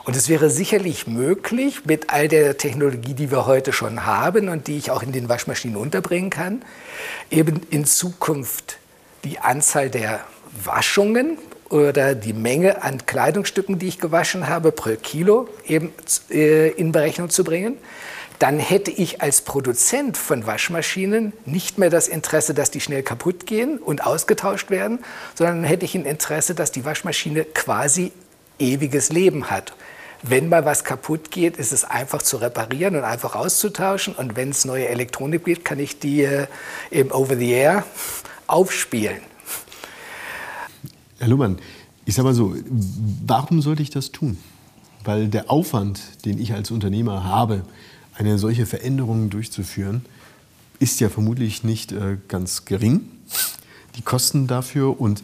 Und 0.06 0.14
es 0.14 0.28
wäre 0.28 0.50
sicherlich 0.50 1.08
möglich, 1.08 1.84
mit 1.84 2.10
all 2.10 2.28
der 2.28 2.56
Technologie, 2.56 3.14
die 3.14 3.32
wir 3.32 3.44
heute 3.44 3.72
schon 3.72 4.06
haben 4.06 4.48
und 4.48 4.68
die 4.68 4.78
ich 4.78 4.92
auch 4.92 5.02
in 5.02 5.10
den 5.10 5.28
Waschmaschinen 5.28 5.76
unterbringen 5.76 6.30
kann, 6.30 6.62
eben 7.28 7.60
in 7.70 7.84
Zukunft 7.84 8.78
die 9.24 9.40
Anzahl 9.40 9.90
der 9.90 10.20
Waschungen 10.64 11.38
oder 11.70 12.14
die 12.14 12.32
Menge 12.32 12.84
an 12.84 13.04
Kleidungsstücken, 13.04 13.80
die 13.80 13.88
ich 13.88 13.98
gewaschen 13.98 14.46
habe, 14.46 14.70
pro 14.70 14.94
Kilo 14.94 15.48
eben 15.66 15.92
äh, 16.30 16.68
in 16.70 16.92
Berechnung 16.92 17.28
zu 17.28 17.42
bringen 17.42 17.76
dann 18.38 18.58
hätte 18.58 18.90
ich 18.90 19.22
als 19.22 19.40
Produzent 19.40 20.18
von 20.18 20.46
Waschmaschinen 20.46 21.32
nicht 21.46 21.78
mehr 21.78 21.88
das 21.88 22.06
Interesse, 22.06 22.52
dass 22.52 22.70
die 22.70 22.82
schnell 22.82 23.02
kaputt 23.02 23.46
gehen 23.46 23.78
und 23.78 24.04
ausgetauscht 24.04 24.68
werden, 24.68 24.98
sondern 25.34 25.64
hätte 25.64 25.86
ich 25.86 25.94
ein 25.94 26.04
Interesse, 26.04 26.54
dass 26.54 26.70
die 26.70 26.84
Waschmaschine 26.84 27.44
quasi 27.44 28.12
ewiges 28.58 29.10
Leben 29.10 29.50
hat. 29.50 29.72
Wenn 30.22 30.48
mal 30.48 30.64
was 30.64 30.84
kaputt 30.84 31.30
geht, 31.30 31.56
ist 31.56 31.72
es 31.72 31.84
einfach 31.84 32.22
zu 32.22 32.38
reparieren 32.38 32.96
und 32.96 33.04
einfach 33.04 33.34
auszutauschen. 33.34 34.14
Und 34.14 34.36
wenn 34.36 34.50
es 34.50 34.64
neue 34.64 34.88
Elektronik 34.88 35.44
gibt, 35.44 35.64
kann 35.64 35.78
ich 35.78 35.98
die 35.98 36.22
äh, 36.22 36.46
eben 36.90 37.12
over 37.12 37.36
the 37.36 37.50
air 37.50 37.84
aufspielen. 38.46 39.20
Herr 41.18 41.28
Luhmann, 41.28 41.58
ich 42.04 42.14
sage 42.14 42.28
mal 42.28 42.34
so, 42.34 42.54
warum 43.26 43.60
sollte 43.62 43.82
ich 43.82 43.90
das 43.90 44.12
tun? 44.12 44.38
Weil 45.04 45.28
der 45.28 45.50
Aufwand, 45.50 46.00
den 46.24 46.38
ich 46.40 46.52
als 46.52 46.70
Unternehmer 46.70 47.24
habe, 47.24 47.62
eine 48.14 48.38
solche 48.38 48.66
Veränderung 48.66 49.30
durchzuführen, 49.30 50.04
ist 50.78 51.00
ja 51.00 51.08
vermutlich 51.08 51.64
nicht 51.64 51.92
äh, 51.92 52.18
ganz 52.28 52.64
gering. 52.64 53.08
Die 53.96 54.02
Kosten 54.02 54.46
dafür 54.46 55.00
und 55.00 55.22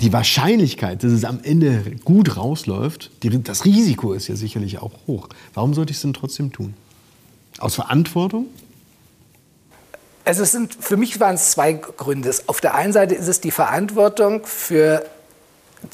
die 0.00 0.12
Wahrscheinlichkeit, 0.12 1.02
dass 1.02 1.12
es 1.12 1.24
am 1.24 1.40
Ende 1.42 1.96
gut 2.04 2.36
rausläuft, 2.36 3.10
die, 3.22 3.42
das 3.42 3.64
Risiko 3.64 4.12
ist 4.12 4.28
ja 4.28 4.36
sicherlich 4.36 4.78
auch 4.78 4.92
hoch. 5.06 5.28
Warum 5.54 5.74
sollte 5.74 5.90
ich 5.90 5.98
es 5.98 6.02
denn 6.02 6.12
trotzdem 6.12 6.52
tun? 6.52 6.74
Aus 7.58 7.76
Verantwortung? 7.76 8.46
Also 10.24 10.42
es 10.42 10.52
sind, 10.52 10.74
für 10.74 10.96
mich 10.96 11.20
waren 11.20 11.36
es 11.36 11.52
zwei 11.52 11.72
Gründe. 11.72 12.34
Auf 12.46 12.60
der 12.60 12.74
einen 12.74 12.92
Seite 12.92 13.14
ist 13.14 13.28
es 13.28 13.40
die 13.40 13.50
Verantwortung 13.50 14.44
für 14.44 15.04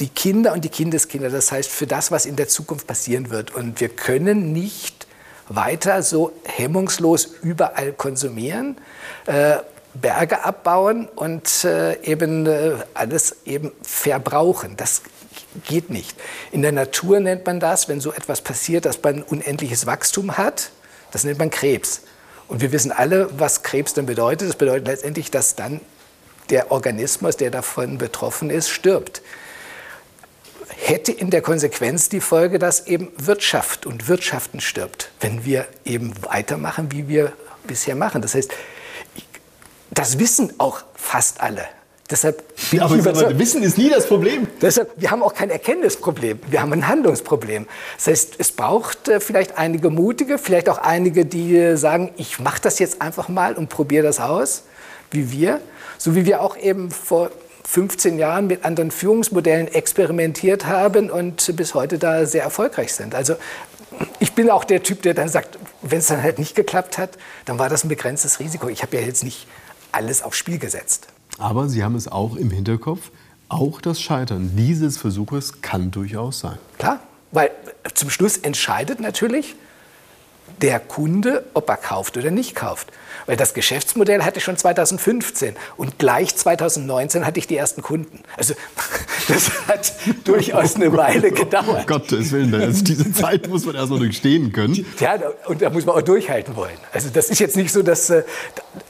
die 0.00 0.08
Kinder 0.08 0.52
und 0.52 0.64
die 0.64 0.68
Kindeskinder, 0.68 1.28
das 1.28 1.52
heißt 1.52 1.70
für 1.70 1.86
das, 1.86 2.10
was 2.10 2.24
in 2.24 2.36
der 2.36 2.48
Zukunft 2.48 2.86
passieren 2.86 3.30
wird. 3.30 3.54
Und 3.54 3.80
wir 3.80 3.88
können 3.88 4.52
nicht 4.52 5.06
weiter 5.48 6.02
so 6.02 6.32
hemmungslos 6.44 7.28
überall 7.42 7.92
konsumieren, 7.92 8.76
äh, 9.26 9.56
Berge 9.94 10.44
abbauen 10.44 11.08
und 11.14 11.64
äh, 11.64 12.00
eben 12.02 12.46
äh, 12.46 12.72
alles 12.94 13.36
eben 13.44 13.72
verbrauchen. 13.82 14.76
Das 14.76 15.02
geht 15.66 15.90
nicht. 15.90 16.16
In 16.50 16.62
der 16.62 16.72
Natur 16.72 17.20
nennt 17.20 17.46
man 17.46 17.60
das, 17.60 17.88
wenn 17.88 18.00
so 18.00 18.12
etwas 18.12 18.40
passiert, 18.40 18.84
dass 18.84 19.02
man 19.02 19.22
unendliches 19.22 19.86
Wachstum 19.86 20.38
hat, 20.38 20.70
das 21.10 21.24
nennt 21.24 21.38
man 21.38 21.50
Krebs. 21.50 22.02
Und 22.48 22.60
wir 22.60 22.72
wissen 22.72 22.92
alle, 22.92 23.28
was 23.38 23.62
Krebs 23.62 23.94
dann 23.94 24.06
bedeutet. 24.06 24.48
Das 24.48 24.56
bedeutet 24.56 24.86
letztendlich, 24.86 25.30
dass 25.30 25.54
dann 25.54 25.80
der 26.50 26.70
Organismus, 26.70 27.36
der 27.36 27.50
davon 27.50 27.98
betroffen 27.98 28.50
ist, 28.50 28.68
stirbt 28.68 29.22
hätte 30.82 31.12
in 31.12 31.30
der 31.30 31.42
Konsequenz 31.42 32.08
die 32.08 32.20
Folge, 32.20 32.58
dass 32.58 32.86
eben 32.86 33.08
Wirtschaft 33.16 33.86
und 33.86 34.08
Wirtschaften 34.08 34.60
stirbt, 34.60 35.10
wenn 35.20 35.44
wir 35.44 35.66
eben 35.84 36.12
weitermachen, 36.22 36.90
wie 36.90 37.08
wir 37.08 37.32
bisher 37.64 37.94
machen. 37.94 38.22
Das 38.22 38.34
heißt, 38.34 38.50
das 39.94 40.18
wissen 40.18 40.52
auch 40.58 40.82
fast 40.94 41.40
alle. 41.40 41.64
Deshalb 42.10 42.44
ja, 42.72 42.84
aber, 42.84 42.94
aber 42.94 43.38
Wissen 43.38 43.62
ist 43.62 43.78
nie 43.78 43.88
das 43.88 44.06
Problem. 44.06 44.46
Deshalb, 44.60 44.90
wir 44.96 45.10
haben 45.10 45.22
auch 45.22 45.32
kein 45.32 45.48
Erkenntnisproblem, 45.48 46.40
wir 46.50 46.60
haben 46.60 46.72
ein 46.74 46.86
Handlungsproblem. 46.86 47.66
Das 47.96 48.06
heißt, 48.06 48.34
es 48.36 48.52
braucht 48.52 49.08
äh, 49.08 49.18
vielleicht 49.18 49.56
einige 49.56 49.88
Mutige, 49.88 50.36
vielleicht 50.36 50.68
auch 50.68 50.78
einige, 50.78 51.24
die 51.24 51.56
äh, 51.56 51.76
sagen, 51.76 52.12
ich 52.18 52.38
mache 52.38 52.60
das 52.60 52.78
jetzt 52.78 53.00
einfach 53.00 53.28
mal 53.28 53.54
und 53.54 53.70
probiere 53.70 54.02
das 54.02 54.20
aus, 54.20 54.64
wie 55.10 55.32
wir. 55.32 55.60
So 55.96 56.14
wie 56.14 56.26
wir 56.26 56.42
auch 56.42 56.56
eben 56.58 56.90
vor 56.90 57.30
15 57.66 58.18
Jahren 58.18 58.46
mit 58.46 58.64
anderen 58.64 58.90
Führungsmodellen 58.90 59.68
experimentiert 59.68 60.66
haben 60.66 61.10
und 61.10 61.56
bis 61.56 61.74
heute 61.74 61.98
da 61.98 62.26
sehr 62.26 62.42
erfolgreich 62.42 62.92
sind. 62.92 63.14
Also 63.14 63.36
ich 64.18 64.32
bin 64.32 64.50
auch 64.50 64.64
der 64.64 64.82
Typ, 64.82 65.00
der 65.02 65.14
dann 65.14 65.28
sagt, 65.28 65.58
wenn 65.80 66.00
es 66.00 66.08
dann 66.08 66.22
halt 66.22 66.38
nicht 66.38 66.54
geklappt 66.54 66.98
hat, 66.98 67.10
dann 67.46 67.58
war 67.58 67.70
das 67.70 67.84
ein 67.84 67.88
begrenztes 67.88 68.40
Risiko. 68.40 68.68
Ich 68.68 68.82
habe 68.82 68.96
ja 68.96 69.02
jetzt 69.02 69.24
nicht 69.24 69.46
alles 69.92 70.22
aufs 70.22 70.38
Spiel 70.38 70.58
gesetzt. 70.58 71.08
Aber 71.38 71.68
Sie 71.68 71.82
haben 71.82 71.94
es 71.94 72.08
auch 72.08 72.36
im 72.36 72.50
Hinterkopf, 72.50 73.10
auch 73.48 73.80
das 73.80 74.00
Scheitern 74.00 74.52
dieses 74.56 74.96
Versuches 74.96 75.60
kann 75.60 75.90
durchaus 75.90 76.40
sein. 76.40 76.58
Klar, 76.78 77.00
weil 77.32 77.50
zum 77.94 78.10
Schluss 78.10 78.38
entscheidet 78.38 79.00
natürlich 79.00 79.56
der 80.60 80.80
Kunde, 80.80 81.44
ob 81.54 81.68
er 81.68 81.76
kauft 81.76 82.16
oder 82.16 82.30
nicht 82.30 82.54
kauft. 82.54 82.92
Weil 83.26 83.36
das 83.36 83.54
Geschäftsmodell 83.54 84.22
hatte 84.22 84.38
ich 84.38 84.44
schon 84.44 84.56
2015 84.56 85.56
und 85.76 85.98
gleich 85.98 86.34
2019 86.36 87.26
hatte 87.26 87.38
ich 87.38 87.46
die 87.46 87.56
ersten 87.56 87.82
Kunden. 87.82 88.20
Also 88.36 88.54
das 89.28 89.66
hat 89.68 89.92
durchaus 90.24 90.76
eine 90.76 90.92
Weile 90.96 91.30
gedauert. 91.30 91.84
Oh 91.84 91.86
Gottes 91.86 92.32
Willen, 92.32 92.54
also 92.54 92.84
diese 92.84 93.12
Zeit 93.12 93.48
muss 93.48 93.64
man 93.64 93.74
erst 93.74 93.90
noch 93.90 93.98
durchstehen 93.98 94.52
können. 94.52 94.84
Ja, 95.00 95.18
und 95.46 95.62
da 95.62 95.70
muss 95.70 95.86
man 95.86 95.96
auch 95.96 96.02
durchhalten 96.02 96.56
wollen. 96.56 96.76
Also 96.92 97.08
das 97.12 97.30
ist 97.30 97.38
jetzt 97.38 97.56
nicht 97.56 97.72
so, 97.72 97.82
dass 97.82 98.10
äh, 98.10 98.22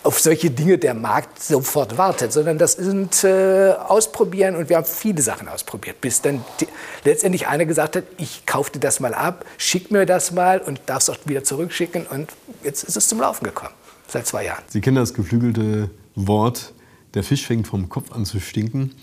auf 0.02 0.20
solche 0.20 0.50
Dinge 0.50 0.78
der 0.78 0.94
Markt 0.94 1.42
sofort 1.42 1.98
wartet, 1.98 2.32
sondern 2.32 2.58
das 2.58 2.72
sind 2.72 3.24
äh, 3.24 3.72
Ausprobieren 3.72 4.56
und 4.56 4.68
wir 4.68 4.76
haben 4.76 4.86
viele 4.86 5.22
Sachen 5.22 5.48
ausprobiert, 5.48 6.00
bis 6.00 6.22
dann 6.22 6.44
die, 6.60 6.68
letztendlich 7.04 7.46
einer 7.46 7.64
gesagt 7.64 7.96
hat, 7.96 8.04
ich 8.18 8.46
kaufe 8.46 8.72
dir 8.72 8.80
das 8.80 9.00
mal 9.00 9.14
ab, 9.14 9.44
schick 9.58 9.90
mir 9.90 10.06
das 10.06 10.32
mal 10.32 10.60
und 10.60 10.80
darfst 10.86 11.10
auch 11.10 11.16
wieder 11.24 11.44
zurückschicken 11.44 12.06
und 12.06 12.30
jetzt 12.62 12.84
ist 12.84 12.96
es 12.96 13.08
zum 13.08 13.20
Laufen 13.20 13.44
gekommen 13.44 13.74
seit 14.08 14.26
zwei 14.26 14.44
Jahren. 14.44 14.62
Sie 14.68 14.80
kennen 14.80 14.96
das 14.96 15.14
geflügelte 15.14 15.90
Wort, 16.14 16.72
der 17.14 17.22
Fisch 17.22 17.46
fängt 17.46 17.66
vom 17.66 17.88
Kopf 17.88 18.12
an 18.12 18.24
zu 18.24 18.40
stinken. 18.40 18.94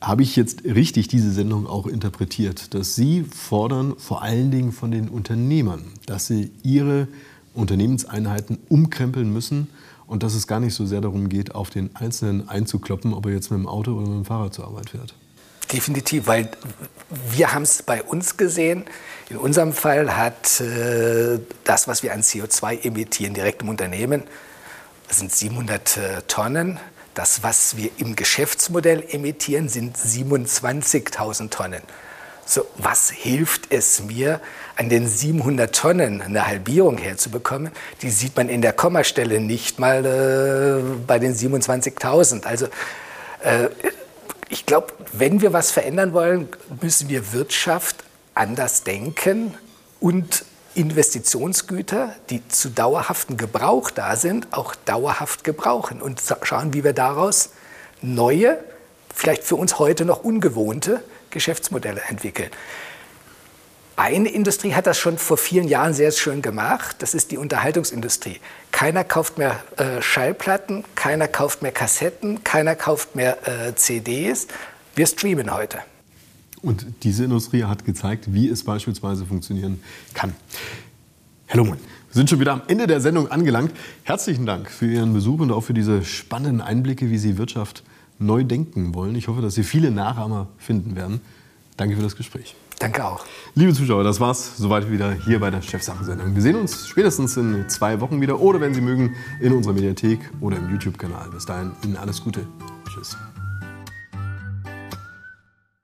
Habe 0.00 0.22
ich 0.22 0.34
jetzt 0.34 0.64
richtig 0.64 1.08
diese 1.08 1.30
Sendung 1.30 1.66
auch 1.66 1.86
interpretiert, 1.86 2.72
dass 2.74 2.94
Sie 2.94 3.24
fordern 3.24 3.94
vor 3.98 4.22
allen 4.22 4.50
Dingen 4.50 4.72
von 4.72 4.90
den 4.90 5.08
Unternehmern, 5.08 5.84
dass 6.06 6.26
sie 6.26 6.50
ihre 6.62 7.06
Unternehmenseinheiten 7.54 8.58
umkrempeln 8.68 9.30
müssen 9.30 9.68
und 10.06 10.22
dass 10.22 10.34
es 10.34 10.46
gar 10.46 10.58
nicht 10.58 10.74
so 10.74 10.86
sehr 10.86 11.00
darum 11.00 11.28
geht, 11.28 11.54
auf 11.54 11.70
den 11.70 11.94
Einzelnen 11.94 12.48
einzukloppen, 12.48 13.12
ob 13.12 13.26
er 13.26 13.32
jetzt 13.32 13.50
mit 13.50 13.60
dem 13.60 13.68
Auto 13.68 13.92
oder 13.92 14.08
mit 14.08 14.16
dem 14.16 14.24
Fahrrad 14.24 14.54
zur 14.54 14.66
Arbeit 14.66 14.90
fährt? 14.90 15.14
Definitiv, 15.72 16.26
weil 16.26 16.50
wir 17.30 17.52
haben 17.52 17.62
es 17.62 17.82
bei 17.82 18.02
uns 18.02 18.36
gesehen. 18.36 18.86
In 19.28 19.36
unserem 19.36 19.72
Fall 19.72 20.16
hat 20.16 20.60
äh, 20.60 21.38
das, 21.64 21.86
was 21.86 22.02
wir 22.02 22.12
an 22.12 22.22
CO2 22.22 22.84
emittieren, 22.86 23.34
direkt 23.34 23.62
im 23.62 23.68
Unternehmen, 23.68 24.24
das 25.06 25.18
sind 25.18 25.30
700 25.30 25.96
äh, 25.96 26.22
Tonnen. 26.26 26.80
Das, 27.14 27.42
was 27.42 27.76
wir 27.76 27.90
im 27.98 28.14
Geschäftsmodell 28.16 29.04
emittieren, 29.10 29.68
sind 29.68 29.96
27.000 29.96 31.50
Tonnen. 31.50 31.82
So, 32.46 32.66
was 32.78 33.10
hilft 33.10 33.72
es 33.72 34.02
mir, 34.02 34.40
an 34.76 34.88
den 34.88 35.06
700 35.06 35.74
Tonnen 35.74 36.20
eine 36.20 36.46
Halbierung 36.46 36.98
herzubekommen? 36.98 37.70
Die 38.02 38.10
sieht 38.10 38.36
man 38.36 38.48
in 38.48 38.62
der 38.62 38.72
Kommastelle 38.72 39.40
nicht 39.40 39.78
mal 39.78 40.04
äh, 40.04 41.04
bei 41.06 41.18
den 41.18 41.34
27.000. 41.34 42.44
Also 42.44 42.66
äh, 43.44 43.68
ich 44.48 44.66
glaube, 44.66 44.92
wenn 45.12 45.40
wir 45.40 45.52
was 45.52 45.70
verändern 45.70 46.12
wollen, 46.12 46.48
müssen 46.80 47.08
wir 47.08 47.32
Wirtschaft 47.32 48.02
anders 48.34 48.82
denken 48.82 49.54
und 50.00 50.44
Investitionsgüter, 50.74 52.14
die 52.30 52.46
zu 52.48 52.70
dauerhaften 52.70 53.36
Gebrauch 53.36 53.90
da 53.90 54.16
sind, 54.16 54.48
auch 54.52 54.74
dauerhaft 54.74 55.44
gebrauchen 55.44 56.00
und 56.00 56.22
schauen, 56.42 56.72
wie 56.74 56.84
wir 56.84 56.92
daraus 56.92 57.50
neue, 58.02 58.58
vielleicht 59.14 59.44
für 59.44 59.56
uns 59.56 59.78
heute 59.78 60.04
noch 60.04 60.22
ungewohnte 60.22 61.02
Geschäftsmodelle 61.30 62.02
entwickeln. 62.08 62.50
Eine 63.96 64.30
Industrie 64.30 64.72
hat 64.72 64.86
das 64.86 64.96
schon 64.96 65.18
vor 65.18 65.36
vielen 65.36 65.68
Jahren 65.68 65.92
sehr 65.92 66.10
schön 66.10 66.40
gemacht. 66.40 66.96
Das 67.00 67.12
ist 67.12 67.30
die 67.32 67.36
Unterhaltungsindustrie. 67.36 68.40
Keiner 68.72 69.04
kauft 69.04 69.36
mehr 69.36 69.62
äh, 69.76 70.00
Schallplatten, 70.00 70.84
keiner 70.94 71.28
kauft 71.28 71.60
mehr 71.60 71.72
Kassetten, 71.72 72.42
keiner 72.42 72.76
kauft 72.76 73.14
mehr 73.14 73.36
äh, 73.46 73.74
CDs. 73.74 74.46
Wir 74.94 75.06
streamen 75.06 75.52
heute. 75.52 75.80
Und 76.62 76.86
diese 77.02 77.24
Industrie 77.24 77.64
hat 77.64 77.84
gezeigt, 77.84 78.32
wie 78.32 78.48
es 78.48 78.64
beispielsweise 78.64 79.24
funktionieren 79.24 79.80
kann. 80.14 80.34
Herr 81.46 81.56
Lungmann, 81.56 81.78
wir 81.78 82.14
sind 82.14 82.28
schon 82.28 82.38
wieder 82.40 82.52
am 82.52 82.62
Ende 82.68 82.86
der 82.86 83.00
Sendung 83.00 83.28
angelangt. 83.30 83.72
Herzlichen 84.04 84.46
Dank 84.46 84.70
für 84.70 84.86
Ihren 84.86 85.12
Besuch 85.12 85.40
und 85.40 85.50
auch 85.52 85.62
für 85.62 85.74
diese 85.74 86.04
spannenden 86.04 86.60
Einblicke, 86.60 87.10
wie 87.10 87.18
Sie 87.18 87.38
Wirtschaft 87.38 87.82
neu 88.18 88.44
denken 88.44 88.94
wollen. 88.94 89.14
Ich 89.14 89.28
hoffe, 89.28 89.40
dass 89.40 89.54
Sie 89.54 89.62
viele 89.62 89.90
Nachahmer 89.90 90.48
finden 90.58 90.96
werden. 90.96 91.20
Danke 91.76 91.96
für 91.96 92.02
das 92.02 92.14
Gespräch. 92.14 92.54
Danke 92.78 93.04
auch. 93.04 93.24
Liebe 93.54 93.74
Zuschauer, 93.74 94.04
das 94.04 94.20
war's 94.20 94.56
soweit 94.56 94.90
wieder 94.90 95.12
hier 95.12 95.38
bei 95.38 95.50
der 95.50 95.60
Chefsachensendung. 95.60 96.34
Wir 96.34 96.42
sehen 96.42 96.56
uns 96.56 96.86
spätestens 96.86 97.36
in 97.36 97.68
zwei 97.68 98.00
Wochen 98.00 98.20
wieder 98.20 98.40
oder 98.40 98.60
wenn 98.60 98.72
Sie 98.74 98.80
mögen 98.80 99.14
in 99.40 99.52
unserer 99.52 99.74
Mediathek 99.74 100.18
oder 100.40 100.56
im 100.56 100.70
YouTube-Kanal. 100.70 101.28
Bis 101.30 101.44
dahin 101.44 101.72
Ihnen 101.84 101.96
alles 101.96 102.22
Gute. 102.22 102.46
Tschüss. 102.88 103.16